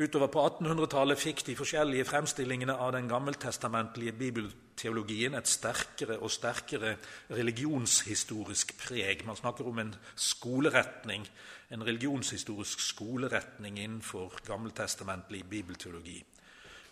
Utover 0.00 0.30
på 0.32 0.40
1800-tallet 0.48 1.20
fikk 1.20 1.42
de 1.44 1.54
forskjellige 1.58 2.06
fremstillingene 2.08 2.72
av 2.72 2.94
den 2.94 3.08
gammeltestamentlige 3.10 4.14
bibelteologien 4.16 5.36
et 5.36 5.50
sterkere 5.50 6.16
og 6.24 6.32
sterkere 6.32 6.94
religionshistorisk 7.28 8.72
preg. 8.80 9.26
Man 9.28 9.36
snakker 9.36 9.68
om 9.68 9.82
en 9.82 9.92
skoleretning, 10.16 11.28
en 11.68 11.84
religionshistorisk 11.84 12.80
skoleretning 12.80 13.76
innenfor 13.76 14.40
gammeltestamentlig 14.48 15.44
bibelteologi. 15.52 16.16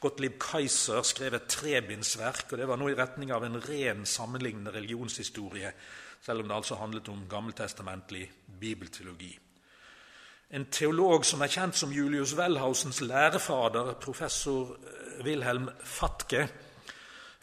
Gottlieb 0.04 0.36
Kaiser 0.44 1.00
skrev 1.00 1.40
et 1.40 1.48
trebindsverk, 1.48 2.44
og 2.52 2.60
det 2.60 2.68
var 2.68 2.76
noe 2.76 2.92
i 2.92 3.00
retning 3.00 3.32
av 3.32 3.48
en 3.48 3.56
ren 3.64 4.04
sammenlignende 4.04 4.76
religionshistorie, 4.76 5.72
selv 6.20 6.44
om 6.44 6.52
det 6.52 6.60
altså 6.60 6.76
handlet 6.76 7.08
om 7.08 7.24
gammeltestamentlig 7.30 8.28
bibelteologi. 8.60 9.32
En 10.48 10.64
teolog 10.72 11.26
som 11.28 11.42
er 11.44 11.50
kjent 11.52 11.76
som 11.76 11.90
Julius 11.92 12.30
Wellhausens 12.32 13.02
lærefader, 13.04 13.90
professor 14.00 14.70
eh, 14.80 15.24
Wilhelm 15.24 15.66
Fatke, 15.84 16.46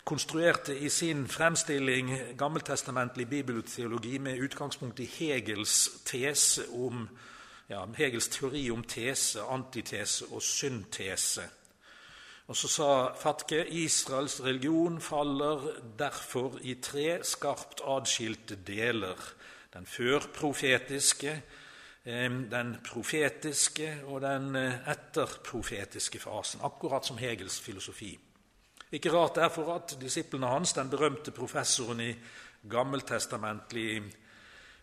konstruerte 0.06 0.74
i 0.80 0.90
sin 0.90 1.28
fremstilling 1.28 2.10
gammeltestamentlig 2.38 3.28
bibelteologi 3.30 4.18
med 4.18 4.42
utgangspunkt 4.42 5.00
i 5.00 5.06
Hegels 5.06 5.90
tese 6.06 6.66
om 6.74 7.04
ja, 7.70 7.84
Hegels 7.98 8.28
teori 8.34 8.64
om 8.74 8.82
tese, 8.84 9.42
antitese 9.42 10.26
og 10.32 10.42
syntese. 10.42 11.46
Og 12.48 12.58
så 12.58 12.70
sa 12.70 12.90
Fatke 13.22 13.68
Israels 13.70 14.40
religion 14.44 14.98
faller 15.02 15.62
derfor 16.00 16.58
i 16.62 16.74
tre 16.82 17.20
skarpt 17.22 17.86
adskilte 17.86 18.58
deler. 18.68 19.22
Den 19.74 19.86
førprofetiske, 19.86 21.42
den 22.06 22.76
profetiske 22.86 23.98
og 24.06 24.22
den 24.22 24.56
eh, 24.56 24.74
etterprofetiske 24.92 26.20
fasen, 26.20 26.60
akkurat 26.64 27.06
som 27.06 27.18
Hegels 27.18 27.60
filosofi. 27.60 28.20
Ikke 28.92 29.12
rart 29.12 29.36
derfor 29.36 29.76
at 29.76 29.98
disiplene 30.02 30.48
hans, 30.48 30.74
den 30.74 30.90
berømte 30.90 31.32
professoren 31.32 32.00
i 32.00 32.14
gammeltestamentlig 32.70 34.04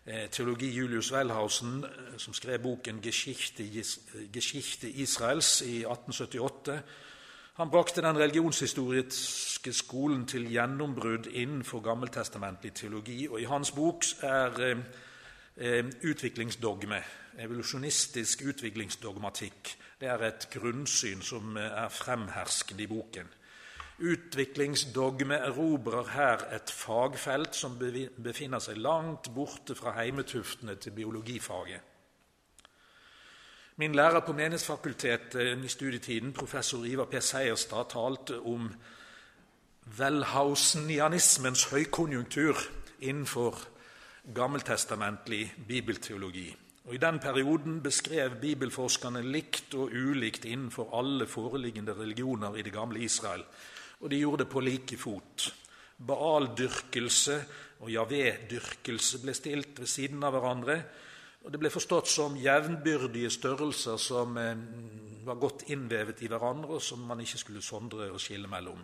eh, 0.05 0.29
teologi 0.29 0.69
Julius 0.69 1.13
Wellhausen, 1.13 1.83
eh, 1.83 2.17
som 2.17 2.33
skrev 2.33 2.59
boken 2.59 2.99
'Geschichte 2.99 4.87
Israels' 4.87 5.63
i 5.63 5.77
1878, 5.85 6.81
han 7.53 7.69
brakte 7.69 8.01
den 8.01 8.17
religionshistoriske 8.17 9.73
skolen 9.73 10.25
til 10.25 10.51
gjennombrudd 10.51 11.25
innenfor 11.27 11.79
gammeltestamentlig 11.79 12.73
teologi, 12.73 13.27
og 13.27 13.41
i 13.41 13.43
hans 13.43 13.71
bok 13.71 14.03
er 14.21 14.75
utviklingsdogme, 15.57 17.03
evolusjonistisk 17.37 18.41
utviklingsdogmatikk, 18.49 19.77
det 20.01 20.09
er 20.09 20.23
et 20.27 20.49
grunnsyn 20.51 21.21
som 21.21 21.57
eh, 21.57 21.63
er 21.63 21.89
fremherskende 21.89 22.83
i 22.83 22.87
boken. 22.87 23.29
Utviklingsdogme 24.03 25.35
erobrer 25.35 26.09
her 26.11 26.41
et 26.55 26.71
fagfelt 26.73 27.55
som 27.55 27.77
befinner 27.77 28.59
seg 28.59 28.81
langt 28.81 29.29
borte 29.35 29.75
fra 29.77 29.93
heimetuftene 29.99 30.75
til 30.75 30.91
biologifaget. 30.91 31.81
Min 33.75 33.95
lærer 33.95 34.19
på 34.19 34.33
Menighetsfakultetet 34.33 35.63
i 35.63 35.67
studietiden, 35.67 36.33
professor 36.33 36.85
Ivar 36.85 37.05
P. 37.05 37.21
Seierstad, 37.21 37.89
talte 37.89 38.39
om 38.39 38.67
velhausianismens 39.97 41.63
høykonjunktur 41.71 42.57
innenfor 42.99 43.57
gammeltestamentlig 44.31 45.53
bibelteologi. 45.67 46.47
Og 46.83 46.95
I 46.95 46.99
den 46.99 47.19
perioden 47.19 47.81
beskrev 47.83 48.37
bibelforskerne 48.41 49.21
likt 49.23 49.75
og 49.79 49.91
ulikt 49.91 50.45
innenfor 50.45 50.91
alle 50.99 51.27
foreliggende 51.27 51.95
religioner 51.95 52.55
i 52.55 52.63
det 52.63 52.73
gamle 52.73 52.99
Israel. 53.03 53.43
Og 53.99 54.11
de 54.11 54.19
gjorde 54.19 54.43
det 54.43 54.51
på 54.51 54.59
like 54.59 54.97
fot. 54.97 55.47
Baal-dyrkelse 56.07 57.37
og 57.83 57.91
Javé-dyrkelse 57.91 59.21
ble 59.23 59.35
stilt 59.35 59.79
ved 59.79 59.87
siden 59.87 60.23
av 60.23 60.35
hverandre. 60.35 60.77
Og 61.43 61.51
Det 61.51 61.59
ble 61.59 61.71
forstått 61.71 62.07
som 62.07 62.35
jevnbyrdige 62.39 63.29
størrelser 63.31 63.97
som 63.99 64.37
eh, 64.37 64.55
var 65.27 65.39
godt 65.39 65.67
innvevet 65.71 66.21
i 66.23 66.27
hverandre, 66.31 66.79
og 66.79 66.81
som 66.81 67.03
man 67.07 67.19
ikke 67.19 67.39
skulle 67.39 67.63
sondre 67.63 68.11
og 68.11 68.19
skille 68.19 68.47
mellom. 68.47 68.79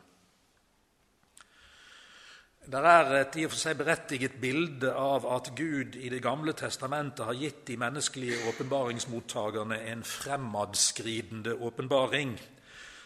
Det 2.66 2.86
er 2.86 3.16
et 3.16 3.36
i 3.40 3.46
og 3.48 3.52
for 3.54 3.60
seg 3.62 3.78
berettiget 3.80 4.34
bilde 4.42 4.92
av 4.94 5.26
at 5.32 5.52
Gud 5.58 5.96
i 5.96 6.10
Det 6.12 6.22
gamle 6.22 6.54
testamentet 6.54 7.26
har 7.26 7.34
gitt 7.40 7.66
de 7.66 7.78
menneskelige 7.80 8.48
åpenbaringsmottakerne 8.52 9.78
en 9.92 10.04
fremadskridende 10.04 11.56
åpenbaring. 11.56 12.40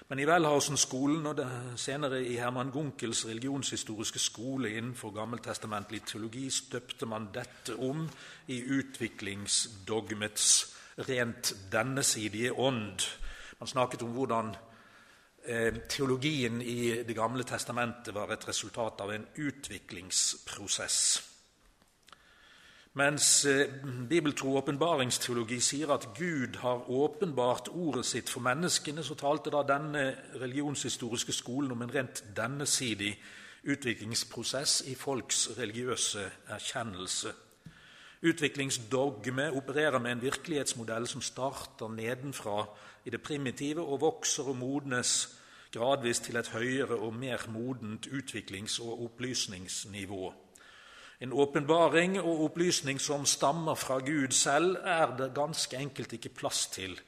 Men 0.09 0.19
i 0.19 0.25
Welhausen-skolen 0.27 1.25
og 1.29 1.39
senere 1.79 2.25
i 2.25 2.35
Herman 2.35 2.71
Gunkels 2.73 3.25
religionshistoriske 3.25 4.19
skole 4.19 4.69
innenfor 4.73 5.11
gammeltestamentlig 5.15 6.01
teologi 6.05 6.49
støpte 6.51 7.05
man 7.05 7.29
dette 7.33 7.75
om 7.79 8.09
i 8.51 8.61
utviklingsdogmets 8.61 10.75
rent 11.07 11.55
dennesidige 11.71 12.53
ånd. 12.53 12.99
Man 13.59 13.71
snakket 13.71 14.01
om 14.03 14.11
hvordan 14.17 14.55
teologien 15.89 16.61
i 16.61 17.03
Det 17.03 17.15
gamle 17.15 17.43
testamentet 17.43 18.13
var 18.15 18.31
et 18.31 18.47
resultat 18.47 19.01
av 19.03 19.11
en 19.11 19.25
utviklingsprosess. 19.35 20.99
Mens 22.93 23.47
bibeltro 24.09 24.51
og 24.51 24.59
åpenbaringsteologi 24.61 25.57
sier 25.65 25.91
at 25.95 26.11
Gud 26.13 26.59
har 26.61 26.89
åpenbart 26.93 27.71
ordet 27.73 28.05
sitt 28.05 28.29
for 28.29 28.45
menneskene, 28.45 29.03
så 29.03 29.17
talte 29.17 29.49
da 29.49 29.63
denne 29.65 30.03
religionshistoriske 30.41 31.33
skolen 31.33 31.73
om 31.73 31.81
en 31.81 31.93
rent 31.95 32.21
dennesidig 32.37 33.15
utviklingsprosess 33.63 34.83
i 34.91 34.95
folks 34.95 35.47
religiøse 35.57 36.27
erkjennelse. 36.53 37.33
Utviklingsdogme 38.23 39.49
opererer 39.51 39.99
med 39.99 40.11
en 40.11 40.21
virkelighetsmodell 40.21 41.07
som 41.07 41.21
starter 41.21 41.91
nedenfra 41.91 42.61
i 43.05 43.11
det 43.11 43.19
primitive 43.21 43.83
og 43.83 43.99
vokser 44.01 44.47
og 44.47 44.55
modnes 44.55 45.39
gradvis 45.73 46.21
til 46.23 46.37
et 46.39 46.47
høyere 46.53 46.95
og 46.95 47.13
mer 47.13 47.43
modent 47.51 48.07
utviklings- 48.07 48.79
og 48.81 49.03
opplysningsnivå. 49.03 50.33
En 51.19 51.33
åpenbaring 51.33 52.19
og 52.21 52.43
opplysning 52.45 53.01
som 53.01 53.25
stammer 53.25 53.75
fra 53.75 53.99
Gud 53.99 54.31
selv, 54.31 54.77
er 54.83 55.17
det 55.17 55.33
ganske 55.35 55.77
enkelt 55.77 56.13
ikke 56.13 56.29
plass 56.29 56.67
til 56.67 56.99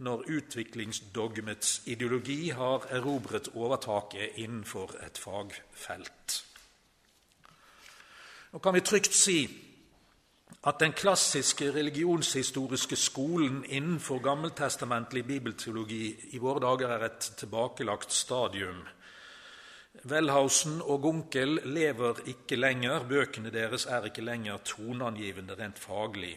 når 0.00 0.24
utviklingsdogmets 0.32 1.82
ideologi 1.86 2.48
har 2.48 2.86
erobret 2.90 3.50
overtaket 3.54 4.38
innenfor 4.40 4.94
et 5.06 5.18
fagfelt. 5.18 6.44
Nå 8.52 8.58
kan 8.58 8.74
vi 8.74 8.80
trygt 8.80 9.14
si 9.14 9.36
at 10.66 10.80
den 10.80 10.92
klassiske 10.92 11.70
religionshistoriske 11.72 12.96
skolen 12.96 13.64
innenfor 13.64 14.18
gammeltestamentlig 14.20 15.24
bibelteologi 15.24 16.34
i 16.36 16.38
våre 16.38 16.60
dager 16.60 16.92
er 16.96 17.06
et 17.06 17.30
tilbakelagt 17.40 18.12
stadium. 18.12 18.82
Welhausen 20.04 20.82
og 20.82 21.00
Gunkel 21.02 21.60
lever 21.64 22.20
ikke 22.28 22.56
lenger, 22.60 23.08
bøkene 23.08 23.50
deres 23.50 23.86
er 23.86 24.04
ikke 24.04 24.24
lenger 24.24 24.60
toneangivende 24.64 25.56
rent 25.58 25.78
faglig. 25.80 26.36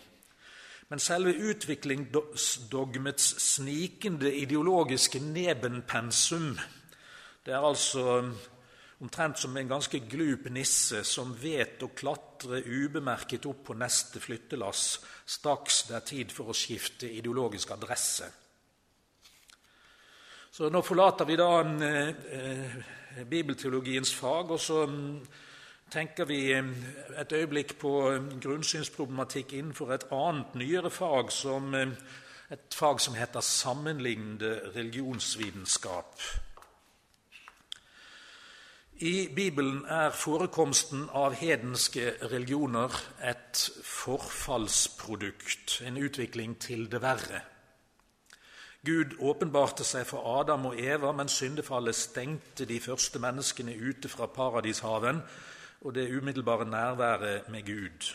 Men 0.90 1.00
selve 1.00 1.36
utviklingsdogmets 1.50 3.28
snikende 3.44 4.34
ideologiske 4.36 5.20
nebenpensum, 5.20 6.58
det 7.46 7.54
er 7.54 7.68
altså 7.68 8.32
omtrent 9.04 9.39
som 9.39 9.58
en 9.58 9.68
ganske 9.68 10.00
glup 10.08 10.48
nisse 10.54 11.02
som 11.04 11.34
vet 11.36 11.82
å 11.84 11.92
klatre 11.92 12.62
ubemerket 12.63 13.46
opp 13.50 13.66
på 13.68 13.76
neste 13.76 14.22
flyttelass 14.24 14.86
straks 15.26 15.84
det 15.89 15.98
er 15.98 16.08
tid 16.08 16.32
for 16.32 16.52
å 16.52 16.56
skifte 16.56 17.10
ideologisk 17.12 17.74
adresse. 17.76 18.30
Så 20.54 20.70
nå 20.70 20.84
forlater 20.86 21.26
vi 21.26 21.36
da 21.39 21.50
eh, 21.66 22.76
bibelteologiens 23.26 24.13
fag, 24.13 24.54
og 24.54 24.62
så 24.62 24.84
mm, 24.86 25.16
tenker 25.92 26.30
vi 26.30 26.39
eh, 26.54 26.72
et 27.18 27.34
øyeblikk 27.34 27.74
på 27.82 27.94
eh, 28.12 28.32
grunnsynsproblematikk 28.38 29.58
innenfor 29.58 29.96
et 29.96 30.08
annet, 30.13 30.54
nyere 30.62 30.94
fag, 30.94 31.34
som, 31.34 31.74
et 31.74 32.78
fag 32.78 33.02
som 33.02 33.18
heter 33.18 33.42
sammenlignende 33.42 34.54
religionsvitenskap. 34.78 36.22
I 39.04 39.28
Bibelen 39.36 39.82
er 39.92 40.13
forekomsten 40.16 41.10
av 41.12 41.34
hedenske 41.36 42.13
religioner 42.32 42.94
et 43.20 43.60
forfallsprodukt, 43.84 45.82
en 45.84 45.98
utvikling 46.00 46.54
til 46.63 46.86
det 46.88 47.02
verre. 47.04 47.42
Gud 48.88 49.18
åpenbarte 49.20 49.84
seg 49.84 50.08
for 50.08 50.24
Adam 50.38 50.70
og 50.70 50.80
Eva, 50.80 51.12
men 51.12 51.28
syndefallet 51.28 52.00
stengte 52.00 52.63
de 52.70 52.80
første 52.80 53.20
menneskene 53.20 53.76
ute 53.76 54.08
fra 54.08 54.30
paradishaven 54.32 55.20
og 55.82 55.96
det 56.00 56.08
umiddelbare 56.16 56.70
nærværet 56.72 57.52
med 57.52 57.68
Gud. 57.68 58.13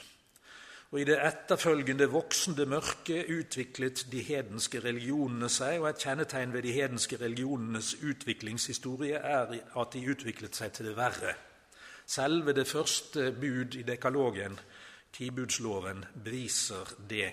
Og 0.88 1.00
I 1.02 1.04
det 1.04 1.18
etterfølgende 1.20 2.06
voksende 2.08 2.64
mørket 2.66 3.28
utviklet 3.28 4.06
de 4.08 4.22
hedenske 4.24 4.80
religionene 4.80 5.50
seg, 5.52 5.82
og 5.82 5.90
et 5.90 6.00
kjennetegn 6.00 6.54
ved 6.54 6.64
de 6.64 6.72
hedenske 6.72 7.18
religionenes 7.20 7.90
utviklingshistorie 8.00 9.20
er 9.20 9.52
at 9.52 9.92
de 9.92 10.06
utviklet 10.08 10.56
seg 10.56 10.72
til 10.72 10.88
det 10.88 10.96
verre. 10.96 11.34
Selve 12.08 12.54
det 12.56 12.64
første 12.70 13.28
bud 13.36 13.76
i 13.76 13.84
dekalogen, 13.84 14.56
tibudsloven, 15.12 16.04
beviser 16.24 16.96
det. 17.10 17.28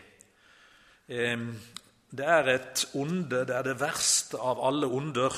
Det 1.07 2.27
er 2.27 2.51
et 2.57 2.85
onde, 2.93 3.45
det 3.47 3.55
er 3.55 3.63
det 3.69 3.79
verste 3.79 4.35
av 4.35 4.59
alle 4.67 4.91
onder, 4.91 5.31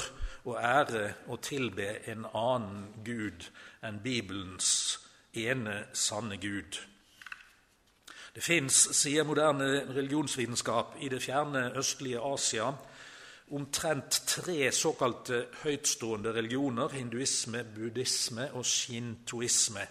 å 0.48 0.56
ære 0.58 1.08
og 1.28 1.42
tilbe 1.44 1.90
en 2.08 2.26
annen 2.32 2.86
gud 3.06 3.50
enn 3.84 3.98
Bibelens 4.02 4.70
ene 5.36 5.84
sanne 5.94 6.40
Gud. 6.40 6.80
Det 8.38 8.44
fins, 8.46 8.76
sier 8.94 9.26
moderne 9.26 9.66
religionsvitenskap, 9.96 10.92
i 11.02 11.08
det 11.10 11.24
fjerne 11.24 11.72
østlige 11.80 12.20
Asia 12.22 12.68
omtrent 13.58 14.20
tre 14.30 14.68
såkalte 14.72 15.40
høytstående 15.64 16.36
religioner 16.36 16.94
hinduisme, 16.94 17.64
buddhisme 17.64 18.46
og 18.54 18.66
shintoisme. 18.66 19.88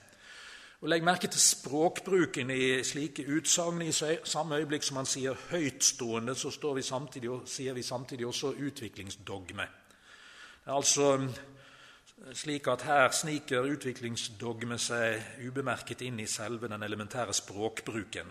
Og 0.78 0.92
Legg 0.92 1.02
merke 1.02 1.26
til 1.26 1.42
språkbruken 1.42 2.54
i 2.54 2.84
slike 2.86 3.26
utsagn. 3.34 3.82
I 3.82 3.90
samme 3.90 4.60
øyeblikk 4.60 4.86
som 4.86 4.94
man 4.94 5.10
sier 5.10 5.34
'høytstående', 5.34 6.34
så 6.34 6.74
vi 6.74 6.82
samtidig, 6.82 7.30
sier 7.46 7.72
vi 7.72 7.82
samtidig 7.82 8.26
også 8.26 8.52
'utviklingsdogme'. 8.52 9.66
Det 10.64 10.70
er 10.70 10.76
altså 10.76 11.28
slik 12.32 12.66
at 12.68 12.82
her 12.82 13.10
sniker 13.12 13.66
utviklingsdogme 13.68 14.78
seg 14.80 15.42
ubemerket 15.46 16.02
inn 16.06 16.20
i 16.20 16.28
selve 16.30 16.68
den 16.68 16.82
elementære 16.82 17.34
språkbruken. 17.36 18.30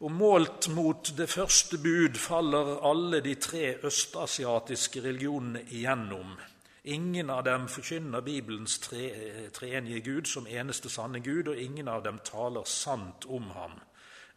Og 0.00 0.12
Målt 0.12 0.70
mot 0.72 1.10
det 1.16 1.28
første 1.28 1.76
bud 1.78 2.16
faller 2.16 2.78
alle 2.88 3.20
de 3.20 3.34
tre 3.34 3.74
østasiatiske 3.84 5.02
religionene 5.04 5.60
igjennom. 5.68 6.38
Ingen 6.84 7.30
av 7.30 7.44
dem 7.44 7.66
forkynner 7.68 8.24
Bibelens 8.24 8.78
tre, 8.80 9.10
treenige 9.52 10.00
Gud 10.00 10.30
som 10.30 10.46
eneste 10.48 10.88
sanne 10.88 11.20
Gud, 11.20 11.52
og 11.52 11.60
ingen 11.60 11.88
av 11.88 12.00
dem 12.04 12.22
taler 12.24 12.64
sant 12.64 13.28
om 13.28 13.50
ham. 13.52 13.76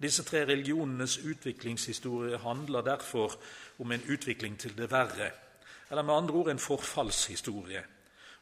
Disse 0.03 0.25
tre 0.27 0.43
religionenes 0.43 1.17
utviklingshistorie 1.23 2.37
handler 2.43 2.83
derfor 2.83 3.37
om 3.79 3.91
en 3.91 4.03
utvikling 4.11 4.59
til 4.59 4.75
det 4.77 4.91
verre, 4.91 5.31
eller 5.89 6.03
med 6.03 6.13
andre 6.13 6.33
ord 6.33 6.49
en 6.49 6.59
forfallshistorie. 6.59 7.83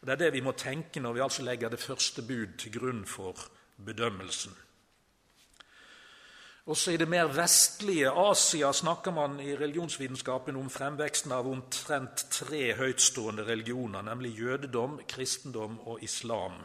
Og 0.01 0.07
Det 0.07 0.13
er 0.13 0.15
det 0.15 0.33
vi 0.33 0.41
må 0.41 0.51
tenke 0.51 0.99
når 0.99 1.13
vi 1.13 1.21
altså 1.21 1.43
legger 1.43 1.69
det 1.69 1.79
første 1.79 2.21
bud 2.21 2.57
til 2.57 2.73
grunn 2.79 3.05
for 3.05 3.37
bedømmelsen. 3.85 4.55
Også 6.65 6.91
i 6.91 6.97
det 6.97 7.07
mer 7.09 7.25
vestlige 7.33 8.09
Asia 8.09 8.71
snakker 8.71 9.11
man 9.11 9.39
i 9.39 9.55
religionsvitenskapen 9.57 10.55
om 10.55 10.69
fremveksten 10.69 11.31
av 11.33 11.47
omtrent 11.49 12.27
tre 12.29 12.75
høytstående 12.77 13.43
religioner, 13.47 14.01
nemlig 14.01 14.35
jødedom, 14.39 14.99
kristendom 15.09 15.79
og 15.79 16.03
islam. 16.03 16.61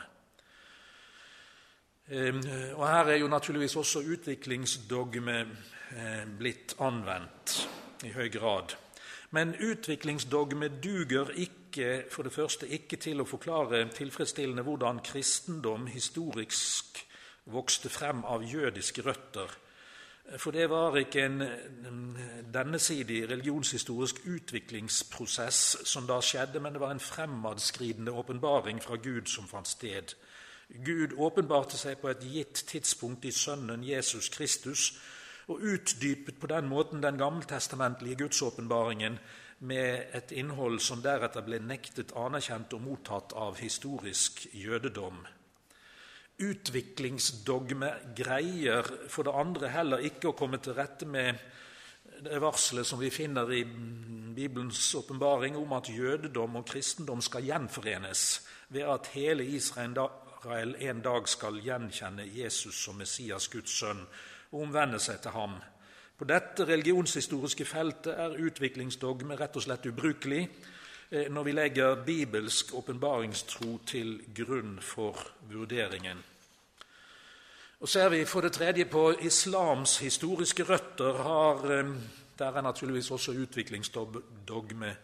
Ehm, 2.08 2.42
og 2.74 2.88
Her 2.88 3.04
er 3.04 3.16
jo 3.16 3.28
naturligvis 3.28 3.76
også 3.76 4.04
utviklingsdogme 4.12 5.40
eh, 5.40 6.26
blitt 6.38 6.76
anvendt 6.78 7.68
i 8.04 8.12
høy 8.12 8.28
grad. 8.32 8.76
Men 9.36 9.52
utviklingsdogme 9.60 10.70
duger 10.80 11.30
ikke, 11.36 12.06
for 12.10 12.24
det 12.24 12.32
første 12.32 12.68
ikke 12.72 12.96
til 12.96 13.20
å 13.20 13.28
forklare 13.28 13.82
tilfredsstillende 13.92 14.64
hvordan 14.64 15.02
kristendom 15.04 15.86
historisk 15.92 17.02
vokste 17.52 17.92
frem 17.92 18.24
av 18.24 18.46
jødiske 18.48 19.04
røtter 19.04 19.52
for 20.36 20.50
det 20.50 20.66
var 20.70 20.96
ikke 20.98 21.24
en 21.24 21.42
dennesidig 22.54 23.28
religionshistorisk 23.30 24.24
utviklingsprosess 24.26 25.60
som 25.86 26.06
da 26.06 26.18
skjedde, 26.20 26.60
men 26.60 26.74
det 26.74 26.82
var 26.82 26.94
en 26.94 27.02
fremadskridende 27.02 28.12
åpenbaring 28.12 28.82
fra 28.82 28.96
Gud 28.96 29.30
som 29.30 29.46
fant 29.48 29.68
sted. 29.68 30.16
Gud 30.84 31.14
åpenbarte 31.22 31.78
seg 31.78 32.00
på 32.02 32.10
et 32.10 32.24
gitt 32.26 32.64
tidspunkt 32.66 33.24
i 33.24 33.30
Sønnen 33.30 33.84
Jesus 33.86 34.28
Kristus 34.34 34.88
og 35.46 35.62
utdypet 35.62 36.40
på 36.40 36.50
den 36.50 36.68
måten 36.68 37.02
den 37.02 37.18
gammeltestamentlige 37.18 38.24
gudsåpenbaringen 38.24 39.18
med 39.58 40.16
et 40.16 40.32
innhold 40.36 40.80
som 40.84 41.02
deretter 41.02 41.44
ble 41.46 41.60
nektet 41.64 42.12
anerkjent 42.18 42.74
og 42.76 42.82
mottatt 42.84 43.32
av 43.38 43.60
historisk 43.62 44.46
jødedom. 44.52 45.22
Utviklingsdogme 46.36 47.92
greier 48.16 48.90
for 49.08 49.24
det 49.24 49.36
andre 49.40 49.70
heller 49.72 50.04
ikke 50.04 50.32
å 50.32 50.36
komme 50.36 50.60
til 50.60 50.76
rette 50.76 51.08
med 51.08 51.38
det 52.26 52.40
varselet 52.40 52.86
som 52.86 53.00
vi 53.00 53.10
finner 53.10 53.50
i 53.52 53.62
Bibelens 54.36 54.94
åpenbaring 54.98 55.56
om 55.56 55.72
at 55.78 55.88
jødedom 55.88 56.60
og 56.60 56.68
kristendom 56.68 57.22
skal 57.24 57.46
gjenforenes 57.48 58.26
ved 58.68 58.88
at 58.88 59.10
hele 59.14 59.44
Israel 59.44 59.96
en 60.80 61.02
dag 61.02 61.28
skal 61.28 61.58
gjenkjenne 61.64 62.26
Jesus 62.28 62.76
som 62.84 62.98
Messias, 63.00 63.48
Guds 63.48 63.72
sønn, 63.80 64.04
og 64.56 64.64
omvende 64.64 64.98
seg 65.02 65.20
til 65.20 65.36
ham. 65.36 65.58
På 66.16 66.24
dette 66.24 66.64
religionshistoriske 66.64 67.68
feltet 67.68 68.16
er 68.16 68.40
utviklingsdogme 68.40 69.36
rett 69.36 69.60
og 69.60 69.66
slett 69.66 69.86
ubrukelig 69.86 70.46
Eh, 71.10 71.32
når 71.32 71.42
vi 71.42 71.52
legger 71.52 72.04
bibelsk 72.04 72.74
åpenbaringstro 72.74 73.78
til 73.86 74.22
grunn 74.34 74.78
for 74.82 75.18
vurderingen. 75.50 76.18
Og 77.80 77.88
Ser 77.88 78.08
vi 78.08 78.24
for 78.24 78.40
det 78.40 78.52
tredje 78.52 78.84
på 78.84 79.12
islams 79.20 79.98
historiske 79.98 80.62
røtter, 80.62 81.12
har 81.22 81.70
eh, 81.70 81.92
der 82.38 82.52
er 82.52 82.60
naturligvis 82.60 83.10
også 83.10 83.32
utviklingsdogme 83.32 84.96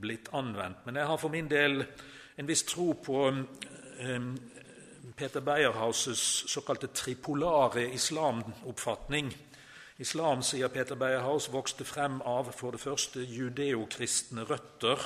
blitt 0.00 0.28
anvendt. 0.32 0.86
Men 0.86 0.96
jeg 0.96 1.06
har 1.06 1.16
for 1.16 1.28
min 1.28 1.50
del 1.50 1.86
en 2.38 2.48
viss 2.48 2.62
tro 2.62 2.92
på 2.92 3.28
eh, 3.28 4.20
Peter 5.16 5.40
Beierhauses 5.40 6.44
såkalte 6.46 6.86
tripolare 6.86 7.84
islamoppfatning. 7.94 9.36
Islam, 9.98 10.42
sier 10.42 10.68
Peter 10.68 10.96
Beierhaus, 10.98 11.52
vokste 11.52 11.84
frem 11.86 12.16
av 12.26 12.50
for 12.50 12.74
det 12.74 12.80
første 12.82 13.22
judeokristne 13.22 14.42
røtter, 14.48 14.98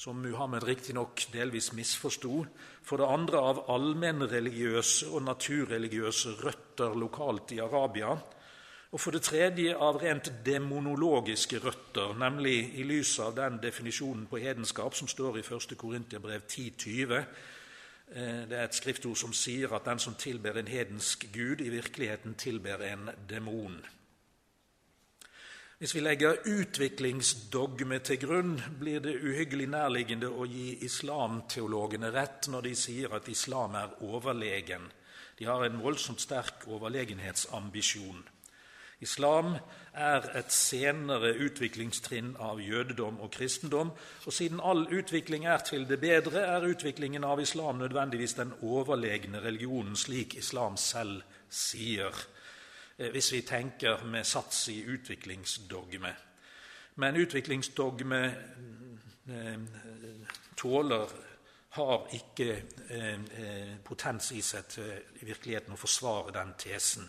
som 0.00 0.22
Muhammed 0.24 0.64
riktignok 0.64 1.26
delvis 1.32 1.74
misforsto, 1.76 2.46
for 2.82 2.96
det 2.96 3.08
andre 3.12 3.42
av 3.50 3.60
allmennreligiøse 3.74 5.10
og 5.12 5.26
naturreligiøse 5.26 6.32
røtter 6.40 6.96
lokalt 6.96 7.52
i 7.52 7.60
Arabia, 7.60 8.14
og 8.94 9.00
for 9.02 9.12
det 9.12 9.26
tredje 9.26 9.74
av 9.76 9.98
rent 10.00 10.30
demonologiske 10.46 11.60
røtter, 11.60 12.14
nemlig 12.16 12.78
i 12.80 12.86
lys 12.88 13.18
av 13.20 13.36
den 13.36 13.60
definisjonen 13.60 14.24
på 14.30 14.40
hedenskap 14.40 14.96
som 14.96 15.10
står 15.10 15.42
i 15.42 15.44
1. 15.44 15.76
Korintiabrev 15.76 16.46
10.20. 16.48 17.20
Eh, 18.12 18.44
det 18.48 18.58
er 18.58 18.64
et 18.64 18.74
skriftord 18.76 19.16
som 19.16 19.32
sier 19.32 19.72
at 19.72 19.86
den 19.88 19.98
som 19.98 20.14
tilber 20.14 20.58
en 20.58 20.68
hedensk 20.68 21.28
gud, 21.32 21.60
i 21.60 21.68
virkeligheten 21.72 22.34
tilber 22.34 22.82
en 22.84 23.10
demon. 23.28 23.80
Hvis 25.78 25.94
vi 25.94 26.00
legger 26.00 26.36
utviklingsdogme 26.46 27.98
til 27.98 28.20
grunn, 28.20 28.60
blir 28.80 29.00
det 29.04 29.18
uhyggelig 29.20 29.66
nærliggende 29.68 30.30
å 30.30 30.46
gi 30.48 30.78
islamteologene 30.86 32.12
rett 32.14 32.48
når 32.48 32.68
de 32.68 32.74
sier 32.78 33.16
at 33.16 33.28
islam 33.28 33.74
er 33.74 33.96
overlegen. 34.06 34.86
De 35.38 35.44
har 35.44 35.64
en 35.66 35.82
voldsomt 35.82 36.22
sterk 36.22 36.68
overlegenhetsambisjon. 36.70 38.22
Islam 39.00 39.56
er 39.94 40.26
et 40.38 40.52
senere 40.52 41.34
utviklingstrinn 41.44 42.34
av 42.40 42.60
jødedom 42.62 43.20
og 43.20 43.30
kristendom, 43.34 43.90
og 44.26 44.32
siden 44.32 44.60
all 44.62 44.86
utvikling 44.94 45.46
er 45.46 45.58
til 45.66 45.88
det 45.88 46.00
bedre, 46.00 46.40
er 46.40 46.68
utviklingen 46.68 47.24
av 47.24 47.40
islam 47.40 47.78
nødvendigvis 47.78 48.34
den 48.34 48.54
overlegne 48.62 49.42
religionen, 49.42 49.96
slik 49.96 50.36
islam 50.38 50.76
selv 50.76 51.22
sier, 51.50 52.14
eh, 52.98 53.10
hvis 53.10 53.32
vi 53.32 53.40
tenker 53.40 54.04
med 54.04 54.24
sats 54.24 54.68
i 54.68 54.80
utviklingsdogme. 54.82 56.14
Men 56.96 57.16
utviklingsdogme 57.16 58.24
eh, 59.28 59.58
tåler 60.56 61.06
har 61.74 62.06
ikke 62.14 62.62
eh, 62.90 63.76
potens 63.84 64.30
i 64.32 64.40
seg 64.42 64.66
til 64.70 64.92
virkeligheten 65.26 65.74
å 65.74 65.78
forsvare 65.78 66.34
den 66.34 66.54
tesen. 66.58 67.08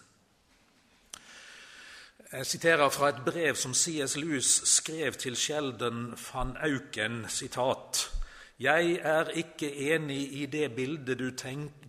Jeg 2.31 2.45
siterer 2.45 2.89
fra 2.89 3.09
et 3.09 3.19
brev 3.25 3.55
som 3.55 3.73
C.S. 3.73 4.15
Lewis 4.17 4.47
skrev 4.65 5.13
til 5.13 5.35
Sheldon 5.35 6.17
van 6.33 6.57
Auken. 6.57 7.25
sitat, 7.29 8.11
Jeg 8.59 8.99
er 9.01 9.29
ikke 9.29 9.75
enig 9.93 10.33
i 10.41 10.45
det 10.45 10.75
bildet 10.75 11.19
du 11.19 11.31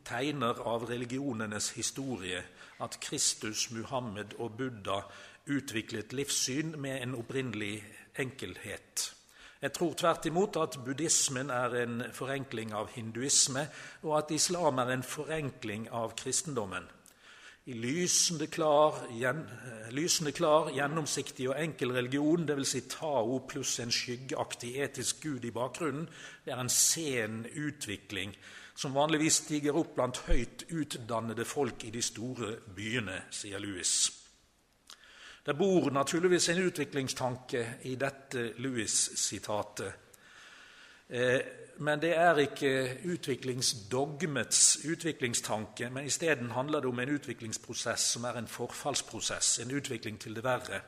tegner 0.05 0.61
av 0.61 0.85
religionenes 0.91 1.71
historie, 1.71 2.43
at 2.81 3.01
Kristus, 3.01 3.71
Muhammed 3.71 4.35
og 4.39 4.53
Buddha 4.59 5.01
utviklet 5.49 6.13
livssyn 6.13 6.81
med 6.81 7.03
en 7.03 7.15
opprinnelig 7.15 7.85
enkelhet. 8.19 9.15
Jeg 9.63 9.73
tror 9.73 9.95
tvert 9.95 10.27
imot 10.27 10.57
at 10.57 10.79
buddhismen 10.85 11.51
er 11.51 11.83
en 11.83 12.03
forenkling 12.13 12.75
av 12.75 12.91
hinduisme, 12.93 13.69
og 14.03 14.19
at 14.19 14.31
islam 14.31 14.79
er 14.79 14.93
en 14.93 15.03
forenkling 15.03 15.89
av 15.91 16.13
kristendommen. 16.17 16.85
Lysende 17.67 18.47
klar, 18.47 18.95
gjen, 19.11 19.41
eh, 19.43 19.89
lysende 19.91 20.31
klar, 20.33 20.69
gjennomsiktig 20.71 21.49
og 21.51 21.57
enkel 21.59 21.91
religion, 21.93 22.47
dvs. 22.47 22.69
Si 22.69 22.81
Tao 22.87 23.41
pluss 23.49 23.81
en 23.81 23.91
skyggeaktig 23.91 24.77
etisk 24.85 25.23
gud 25.23 25.45
i 25.45 25.51
bakgrunnen, 25.51 26.07
det 26.45 26.53
er 26.53 26.61
en 26.61 26.71
sen 26.71 27.47
utvikling 27.47 28.37
som 28.77 28.95
vanligvis 28.95 29.41
stiger 29.43 29.75
opp 29.75 29.97
blant 29.97 30.21
høyt 30.29 30.63
utdannede 30.71 31.45
folk 31.45 31.85
i 31.85 31.91
de 31.91 32.03
store 32.03 32.53
byene, 32.77 33.23
sier 33.31 33.59
Louis. 33.59 34.13
Det 35.47 35.59
bor 35.59 35.91
naturligvis 35.91 36.49
en 36.49 36.63
utviklingstanke 36.69 37.67
i 37.83 37.97
dette 37.97 38.53
Louis-sitatet. 38.63 39.93
Eh, 41.09 41.41
men 41.79 42.01
det 42.01 42.13
er 42.17 42.39
ikke 42.41 42.73
utviklingsdogmets 43.05 44.79
utviklingstanke, 44.89 45.91
men 45.91 46.07
isteden 46.07 46.51
handler 46.51 46.81
det 46.81 46.89
om 46.89 47.01
en 47.01 47.15
utviklingsprosess 47.19 48.13
som 48.17 48.25
er 48.25 48.39
en 48.39 48.49
forfallsprosess, 48.49 49.59
en 49.59 49.75
utvikling 49.77 50.21
til 50.21 50.37
det 50.37 50.45
verre. 50.45 50.81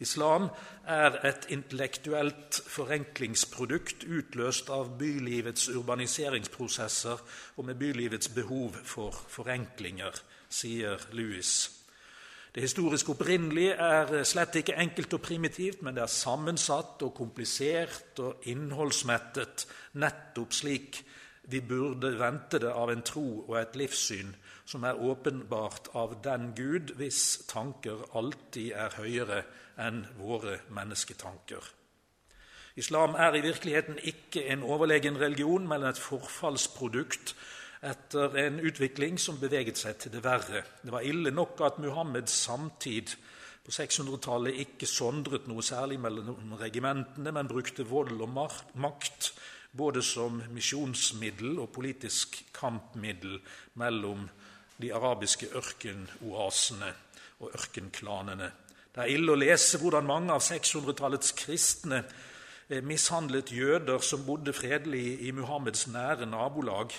Islam 0.00 0.48
er 0.86 1.18
et 1.26 1.46
intellektuelt 1.54 2.62
forenklingsprodukt 2.66 4.04
utløst 4.04 4.70
av 4.72 4.96
bylivets 4.98 5.68
urbaniseringsprosesser 5.68 7.22
og 7.56 7.68
med 7.68 7.78
bylivets 7.78 8.32
behov 8.34 8.80
for 8.84 9.14
forenklinger, 9.28 10.16
sier 10.48 10.98
Louis. 11.12 11.81
Det 12.52 12.60
historisk 12.60 13.08
opprinnelige 13.14 13.72
er 13.80 14.26
slett 14.28 14.58
ikke 14.60 14.76
enkelt 14.76 15.14
og 15.16 15.22
primitivt, 15.24 15.80
men 15.82 15.96
det 15.96 16.02
er 16.04 16.12
sammensatt 16.12 17.00
og 17.06 17.14
komplisert 17.16 18.20
og 18.20 18.44
innholdsmettet, 18.52 19.64
nettopp 19.96 20.52
slik 20.52 21.00
vi 21.48 21.62
burde 21.64 22.12
vente 22.20 22.60
det 22.62 22.70
av 22.70 22.92
en 22.92 23.02
tro 23.02 23.24
og 23.48 23.56
et 23.58 23.76
livssyn 23.80 24.34
som 24.68 24.84
er 24.86 25.00
åpenbart 25.00 25.88
av 25.98 26.18
den 26.22 26.52
Gud 26.56 26.92
hvis 27.00 27.46
tanker 27.50 28.04
alltid 28.14 28.76
er 28.78 28.98
høyere 29.00 29.40
enn 29.80 30.04
våre 30.20 30.60
mennesketanker. 30.76 31.64
Islam 32.76 33.16
er 33.20 33.34
i 33.36 33.42
virkeligheten 33.44 33.98
ikke 33.98 34.44
en 34.52 34.62
overlegen 34.64 35.18
religion, 35.20 35.66
men 35.68 35.84
et 35.84 35.98
forfallsprodukt 36.00 37.34
etter 37.82 38.36
en 38.38 38.60
utvikling 38.62 39.18
som 39.18 39.40
beveget 39.40 39.80
seg 39.80 39.98
til 39.98 40.12
det 40.14 40.22
verre. 40.22 40.62
Det 40.82 40.92
var 40.94 41.06
ille 41.06 41.32
nok 41.34 41.60
at 41.66 41.80
Muhammeds 41.82 42.34
samtid 42.44 43.16
på 43.62 43.74
600-tallet 43.74 44.60
ikke 44.64 44.86
sondret 44.90 45.48
noe 45.50 45.62
særlig 45.66 45.98
mellom 46.02 46.54
regimentene, 46.58 47.34
men 47.34 47.50
brukte 47.50 47.86
vold 47.86 48.14
og 48.22 48.30
makt 48.34 49.32
både 49.72 50.02
som 50.04 50.40
misjonsmiddel 50.52 51.58
og 51.62 51.70
politisk 51.74 52.38
kampmiddel 52.54 53.38
mellom 53.80 54.26
de 54.82 54.90
arabiske 54.94 55.48
ørkenoasene 55.56 56.90
og 57.42 57.54
ørkenklanene. 57.54 58.50
Det 58.92 59.00
er 59.00 59.14
ille 59.14 59.32
å 59.32 59.38
lese 59.38 59.80
hvordan 59.80 60.06
mange 60.06 60.34
av 60.34 60.42
600-tallets 60.44 61.32
kristne 61.38 62.02
mishandlet 62.84 63.50
jøder 63.52 64.02
som 64.04 64.26
bodde 64.26 64.52
fredelig 64.54 65.22
i 65.26 65.32
Muhammeds 65.34 65.86
nære 65.90 66.28
nabolag. 66.28 66.92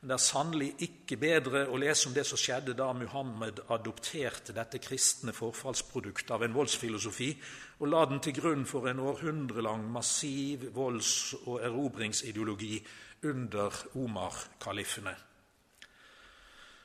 Men 0.00 0.12
det 0.12 0.14
er 0.14 0.22
sannelig 0.22 0.68
ikke 0.86 1.16
bedre 1.18 1.64
å 1.66 1.78
lese 1.82 2.06
om 2.06 2.14
det 2.14 2.22
som 2.26 2.38
skjedde 2.38 2.76
da 2.78 2.92
Muhammed 2.94 3.64
adopterte 3.74 4.54
dette 4.54 4.78
kristne 4.78 5.34
forfallsproduktet 5.34 6.30
av 6.36 6.44
en 6.46 6.54
voldsfilosofi 6.54 7.32
og 7.80 7.90
la 7.90 8.04
den 8.06 8.22
til 8.22 8.36
grunn 8.36 8.62
for 8.66 8.86
en 8.86 9.02
århundrelang 9.02 9.88
massiv 9.90 10.68
volds- 10.76 11.34
og 11.40 11.64
erobringsideologi 11.66 12.78
under 13.26 13.74
Omar-kaliffene. 13.98 15.16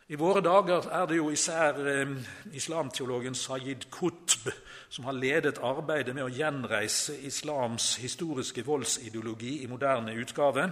I 0.09 0.17
våre 0.19 0.41
dager 0.43 0.89
er 0.91 1.05
det 1.07 1.15
jo 1.21 1.29
især 1.31 1.77
eh, 1.87 2.17
islamteologen 2.57 3.37
Sayid 3.37 3.85
Qutb 3.93 4.49
som 4.89 5.05
har 5.05 5.15
ledet 5.15 5.61
arbeidet 5.63 6.17
med 6.17 6.25
å 6.25 6.33
gjenreise 6.33 7.15
islams 7.29 7.93
historiske 8.01 8.65
voldsideologi 8.65 9.61
i 9.63 9.69
moderne 9.71 10.17
utgave 10.17 10.67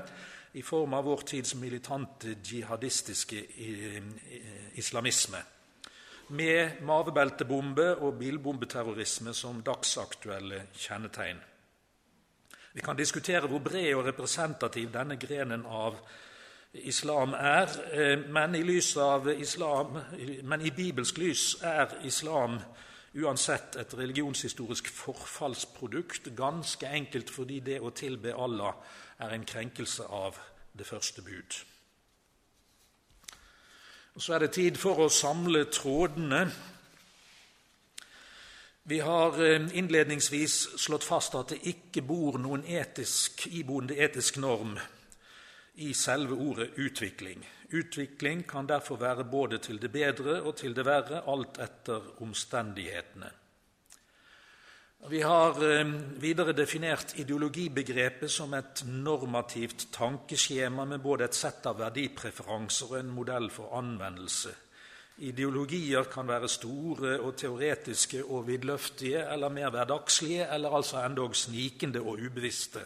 i 0.54 0.62
form 0.62 0.94
av 0.94 1.06
vår 1.06 1.22
tids 1.28 1.56
militante 1.56 2.36
jihadistiske 2.44 3.44
islamisme, 4.74 5.38
med 6.28 6.82
mavebeltebombe 6.88 7.96
og 7.96 8.18
bilbombeterrorisme 8.20 9.34
som 9.34 9.64
dagsaktuelle 9.64 10.66
kjennetegn. 10.74 11.40
Vi 12.74 12.82
kan 12.82 12.96
diskutere 12.96 13.48
hvor 13.48 13.60
bred 13.60 13.96
og 13.96 14.06
representativ 14.06 14.92
denne 14.94 15.18
grenen 15.20 15.66
av 15.68 15.98
islam 16.74 17.34
er, 17.34 17.68
eh, 17.92 18.20
men 18.30 18.56
i, 18.56 18.78
islam, 19.40 19.98
men 20.44 20.62
i 20.62 20.72
bibelsk 20.72 21.18
lys 21.18 21.58
er 21.62 21.98
islam 22.04 22.60
uansett 23.14 23.76
et 23.76 23.98
religionshistorisk 23.98 24.88
forfallsprodukt, 24.88 26.32
ganske 26.36 26.88
enkelt 26.88 27.30
fordi 27.30 27.60
det 27.60 27.82
å 27.82 27.92
tilbe 27.96 28.36
Allah 28.36 28.78
er 29.20 29.36
en 29.36 29.46
krenkelse 29.46 30.08
av 30.08 30.40
det 30.78 30.88
første 30.88 31.22
bud. 31.22 31.58
Og 34.16 34.22
Så 34.22 34.34
er 34.34 34.40
det 34.40 34.52
tid 34.52 34.78
for 34.78 35.00
å 35.00 35.10
samle 35.10 35.66
trådene. 35.72 36.46
Vi 38.84 39.00
har 39.00 39.38
eh, 39.44 39.70
innledningsvis 39.78 40.56
slått 40.82 41.04
fast 41.04 41.36
at 41.36 41.54
det 41.54 41.62
ikke 41.72 42.02
bor 42.02 42.40
noen 42.40 42.66
etisk, 42.66 43.46
iboende 43.48 43.96
etisk 43.96 44.38
norm 44.38 44.76
i 45.76 45.94
selve 45.94 46.36
ordet 46.36 46.74
utvikling. 46.76 47.46
Utvikling 47.72 48.44
kan 48.48 48.68
derfor 48.68 49.00
være 49.00 49.24
både 49.24 49.58
til 49.64 49.80
det 49.82 49.92
bedre 49.92 50.42
og 50.42 50.56
til 50.60 50.76
det 50.76 50.86
verre, 50.86 51.22
alt 51.32 51.60
etter 51.64 52.10
omstendighetene. 52.22 53.32
Vi 55.10 55.22
har 55.26 55.58
eh, 55.66 55.94
videre 56.22 56.54
definert 56.54 57.16
ideologibegrepet 57.18 58.30
som 58.30 58.54
et 58.54 58.84
normativt 58.86 59.88
tankeskjema 59.96 60.86
med 60.86 61.02
både 61.02 61.26
et 61.26 61.38
sett 61.38 61.66
av 61.66 61.80
verdipreferanser 61.80 62.92
og 62.92 63.00
en 63.00 63.10
modell 63.16 63.50
for 63.50 63.74
anvendelse. 63.80 64.54
Ideologier 65.26 66.06
kan 66.12 66.30
være 66.30 66.50
store 66.50 67.18
og 67.20 67.34
teoretiske 67.38 68.24
og 68.24 68.46
vidløftige 68.48 69.26
eller 69.34 69.50
mer 69.50 69.74
hverdagslige, 69.74 70.48
eller 70.54 70.78
altså 70.78 71.02
endog 71.06 71.36
snikende 71.36 72.02
og 72.02 72.22
ubevisste. 72.22 72.86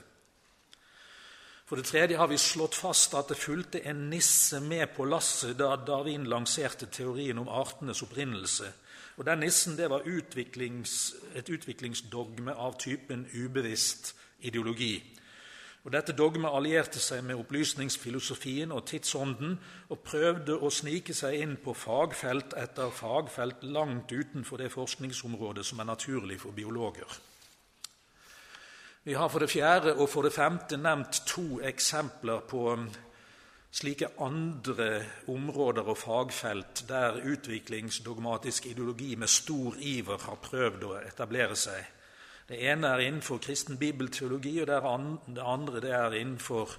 For 1.66 1.76
det 1.76 1.86
tredje 1.89 2.18
har 2.18 2.30
vi 2.30 2.38
slått 2.38 2.76
fast 2.78 3.16
at 3.18 3.32
det 3.32 3.41
fulgte 3.41 3.82
en 3.89 4.09
nisse 4.09 4.59
med 4.61 4.91
på 4.93 5.07
lasset 5.09 5.57
da 5.57 5.72
Darwin 5.76 6.28
lanserte 6.30 6.86
teorien 6.86 7.41
om 7.41 7.49
artenes 7.49 8.03
opprinnelse 8.05 8.70
og 9.18 9.26
Den 9.26 9.39
nissen 9.39 9.78
det 9.78 9.89
var 9.89 10.03
utviklings, 10.05 11.16
et 11.36 11.49
utviklingsdogme 11.49 12.51
av 12.51 12.78
typen 12.80 13.26
ubevisst 13.34 14.16
ideologi. 14.39 15.03
Og 15.86 15.91
Dette 15.93 16.16
dogmet 16.18 16.51
allierte 16.51 16.99
seg 16.99 17.22
med 17.24 17.38
opplysningsfilosofien 17.39 18.72
og 18.74 18.88
tidsånden 18.89 19.53
og 19.93 19.99
prøvde 20.03 20.57
å 20.57 20.72
snike 20.74 21.13
seg 21.13 21.38
inn 21.39 21.55
på 21.61 21.76
fagfelt 21.78 22.57
etter 22.57 22.89
fagfelt 22.89 23.63
langt 23.63 24.11
utenfor 24.11 24.57
det 24.57 24.72
forskningsområdet 24.74 25.66
som 25.66 25.80
er 25.80 25.91
naturlig 25.93 26.39
for 26.41 26.51
biologer. 26.51 27.20
Vi 29.06 29.14
har 29.14 29.30
for 29.30 29.39
det 29.39 29.51
fjerde 29.53 29.91
og 30.01 30.08
for 30.10 30.26
det 30.26 30.34
femte 30.34 30.80
nevnt 30.82 31.20
to 31.30 31.60
eksempler 31.62 32.39
på 32.49 32.62
um, 32.74 32.88
slike 33.70 34.08
andre 34.18 35.03
områder 35.30 35.86
og 35.93 35.97
fagfelt 36.01 36.82
der 36.89 37.20
utviklingsdogmatisk 37.22 38.66
ideologi 38.66 39.16
med 39.16 39.30
stor 39.30 39.76
iver 39.78 40.18
har 40.26 40.39
prøvd 40.41 40.86
å 40.88 40.95
etablere 41.03 41.53
seg. 41.53 41.84
Det 42.49 42.58
ene 42.66 42.95
er 42.95 43.03
innenfor 43.06 43.38
kristen 43.45 43.78
bibelteologi, 43.78 44.56
og 44.62 44.68
det 44.74 45.45
andre 45.53 45.84
det 45.86 45.93
er 45.93 46.18
innenfor 46.24 46.74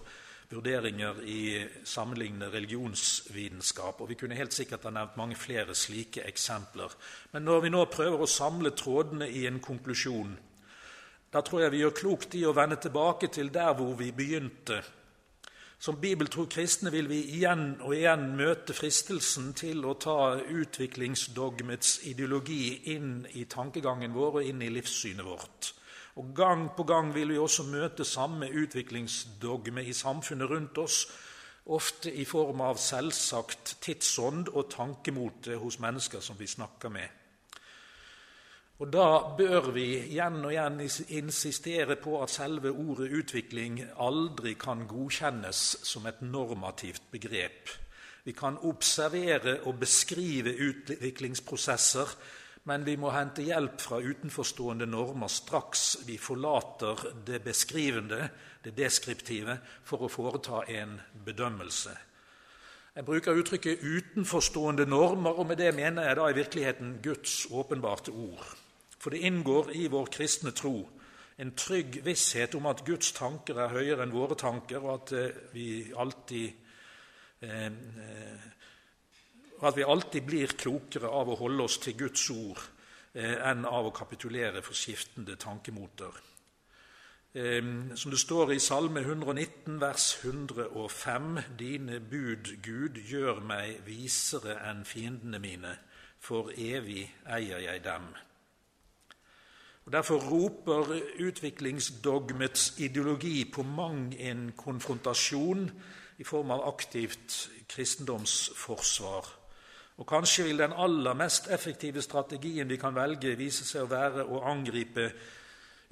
vurderinger 0.50 1.22
i 1.22 1.62
sammenlignende 1.84 2.50
religionsvitenskap. 2.50 4.02
Vi 4.08 4.18
kunne 4.18 4.34
helt 4.34 4.54
sikkert 4.54 4.82
ha 4.82 4.90
nevnt 4.90 5.16
mange 5.16 5.38
flere 5.38 5.74
slike 5.74 6.26
eksempler. 6.26 6.90
Men 7.32 7.46
når 7.46 7.60
vi 7.60 7.70
nå 7.70 7.84
prøver 7.84 8.26
å 8.26 8.30
samle 8.30 8.74
trådene 8.74 9.30
i 9.30 9.46
en 9.46 9.62
konklusjon, 9.62 10.34
da 11.32 11.42
tror 11.42 11.64
jeg 11.64 11.72
vi 11.72 11.82
gjør 11.82 11.96
klokt 11.96 12.34
i 12.38 12.44
å 12.46 12.54
vende 12.56 12.78
tilbake 12.80 13.28
til 13.32 13.50
der 13.52 13.74
hvor 13.74 13.96
vi 13.98 14.12
begynte. 14.12 14.82
Som 15.78 15.98
bibeltro 16.00 16.46
kristne 16.48 16.90
vil 16.90 17.08
vi 17.10 17.18
igjen 17.36 17.74
og 17.84 17.92
igjen 17.92 18.30
møte 18.38 18.72
fristelsen 18.72 19.50
til 19.58 19.84
å 19.84 19.92
ta 20.00 20.38
utviklingsdogmets 20.40 21.98
ideologi 22.08 22.94
inn 22.94 23.26
i 23.36 23.44
tankegangen 23.44 24.14
vår 24.16 24.40
og 24.40 24.48
inn 24.48 24.62
i 24.64 24.70
livssynet 24.72 25.26
vårt. 25.26 25.74
Og 26.16 26.32
Gang 26.34 26.70
på 26.76 26.86
gang 26.88 27.12
vil 27.14 27.34
vi 27.34 27.38
også 27.38 27.66
møte 27.68 28.04
samme 28.08 28.48
utviklingsdogme 28.48 29.84
i 29.84 29.92
samfunnet 29.92 30.48
rundt 30.48 30.78
oss, 30.80 31.02
ofte 31.66 32.08
i 32.08 32.24
form 32.24 32.62
av 32.64 32.80
selvsagt 32.80 33.76
tidsånd 33.84 34.48
og 34.54 34.70
tankemote 34.72 35.58
hos 35.60 35.76
mennesker 35.82 36.24
som 36.24 36.38
vi 36.38 36.48
snakker 36.48 36.88
med. 36.94 37.25
Og 38.78 38.92
Da 38.92 39.36
bør 39.38 39.70
vi 39.72 39.86
igjen 39.96 40.42
og 40.44 40.52
igjen 40.52 40.80
insistere 41.08 41.96
på 41.96 42.18
at 42.22 42.30
selve 42.30 42.70
ordet 42.70 43.08
utvikling 43.08 43.80
aldri 43.96 44.52
kan 44.54 44.84
godkjennes 44.86 45.62
som 45.82 46.06
et 46.06 46.20
normativt 46.20 47.02
begrep. 47.10 47.70
Vi 48.24 48.32
kan 48.36 48.58
observere 48.58 49.60
og 49.64 49.78
beskrive 49.80 50.52
utviklingsprosesser 50.68 52.16
men 52.66 52.82
vi 52.82 52.96
må 52.98 53.12
hente 53.14 53.44
hjelp 53.46 53.78
fra 53.78 54.00
utenforstående 54.02 54.88
normer 54.90 55.30
straks 55.30 55.84
vi 56.06 56.16
forlater 56.18 57.04
det 57.26 57.38
beskrivende, 57.44 58.26
det 58.64 58.72
deskriptive, 58.74 59.54
for 59.86 60.02
å 60.02 60.10
foreta 60.10 60.64
en 60.74 60.96
bedømmelse. 61.28 61.94
Jeg 62.96 63.04
bruker 63.04 63.38
uttrykket 63.38 63.84
'utenforstående 63.84 64.86
normer', 64.86 65.38
og 65.38 65.46
med 65.46 65.56
det 65.56 65.74
mener 65.74 66.08
jeg 66.08 66.16
da 66.16 66.28
i 66.28 66.38
virkeligheten 66.40 66.98
Guds 67.02 67.46
åpenbarte 67.50 68.10
ord. 68.10 68.56
For 69.06 69.14
det 69.14 69.22
inngår 69.22 69.68
i 69.78 69.84
vår 69.86 70.08
kristne 70.10 70.50
tro 70.50 70.80
en 71.38 71.52
trygg 71.54 72.00
visshet 72.02 72.56
om 72.58 72.64
at 72.66 72.80
Guds 72.82 73.12
tanker 73.14 73.60
er 73.62 73.70
høyere 73.70 74.02
enn 74.02 74.10
våre 74.10 74.34
tanker, 74.34 74.82
og 74.82 74.96
at 74.96 75.12
eh, 75.14 75.36
vi 75.52 75.66
alltid 75.94 76.48
eh, 77.46 77.68
eh 77.70 78.48
at 79.62 79.78
vi 79.78 79.86
alltid 79.86 80.26
blir 80.26 80.56
klokere 80.58 81.08
av 81.08 81.30
å 81.30 81.38
holde 81.38 81.68
oss 81.68 81.78
til 81.80 81.94
Guds 81.96 82.26
ord 82.34 82.60
enn 83.14 83.62
av 83.64 83.86
å 83.88 83.94
kapitulere 83.94 84.60
for 84.60 84.76
skiftende 84.76 85.38
tankemoter. 85.40 86.18
Som 87.32 88.12
det 88.12 88.20
står 88.20 88.52
i 88.52 88.58
Salme 88.60 89.00
119, 89.00 89.80
vers 89.80 90.10
105.: 90.20 91.40
Dine 91.56 92.00
bud, 92.00 92.52
Gud, 92.60 93.00
gjør 93.00 93.40
meg 93.40 93.80
visere 93.88 94.58
enn 94.68 94.84
fiendene 94.84 95.40
mine, 95.40 95.78
for 96.20 96.52
evig 96.52 97.08
eier 97.24 97.64
jeg 97.70 97.84
dem. 97.88 98.12
Og 99.86 99.92
Derfor 99.92 100.18
roper 100.18 101.00
utviklingsdogmets 101.22 102.74
ideologi 102.78 103.44
på 103.54 103.62
mang 103.62 104.14
en 104.18 104.52
konfrontasjon 104.56 105.70
i 106.18 106.24
form 106.24 106.50
av 106.50 106.68
aktivt 106.68 107.50
kristendomsforsvar 107.68 109.46
og 109.96 110.06
kanskje 110.06 110.44
vil 110.44 110.58
den 110.58 110.72
aller 110.76 111.14
mest 111.16 111.48
effektive 111.50 112.02
strategien 112.02 112.68
vi 112.68 112.76
kan 112.76 112.94
velge, 112.94 113.36
vise 113.36 113.64
seg 113.64 113.86
å 113.86 113.90
være 113.90 114.26
å 114.28 114.42
angripe 114.44 115.08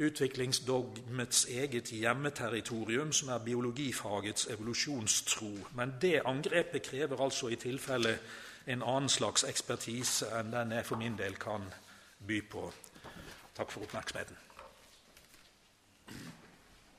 utviklingsdogmets 0.04 1.46
eget 1.48 1.92
hjemmeterritorium, 1.94 3.12
som 3.12 3.30
er 3.32 3.44
biologifagets 3.44 4.48
evolusjonstro. 4.52 5.52
Men 5.78 5.94
det 6.02 6.20
angrepet 6.26 6.82
krever 6.82 7.22
altså 7.22 7.48
i 7.48 7.56
tilfelle 7.56 8.18
en 8.66 8.82
annen 8.82 9.08
slags 9.08 9.46
ekspertise 9.48 10.28
enn 10.36 10.52
den 10.52 10.76
jeg 10.76 10.88
for 10.88 11.00
min 11.00 11.16
del 11.16 11.38
kan 11.40 11.64
by 12.26 12.42
på. 12.50 12.68
Takk 13.54 13.70
for 13.70 13.82
oppmerksomheten. 13.82 14.36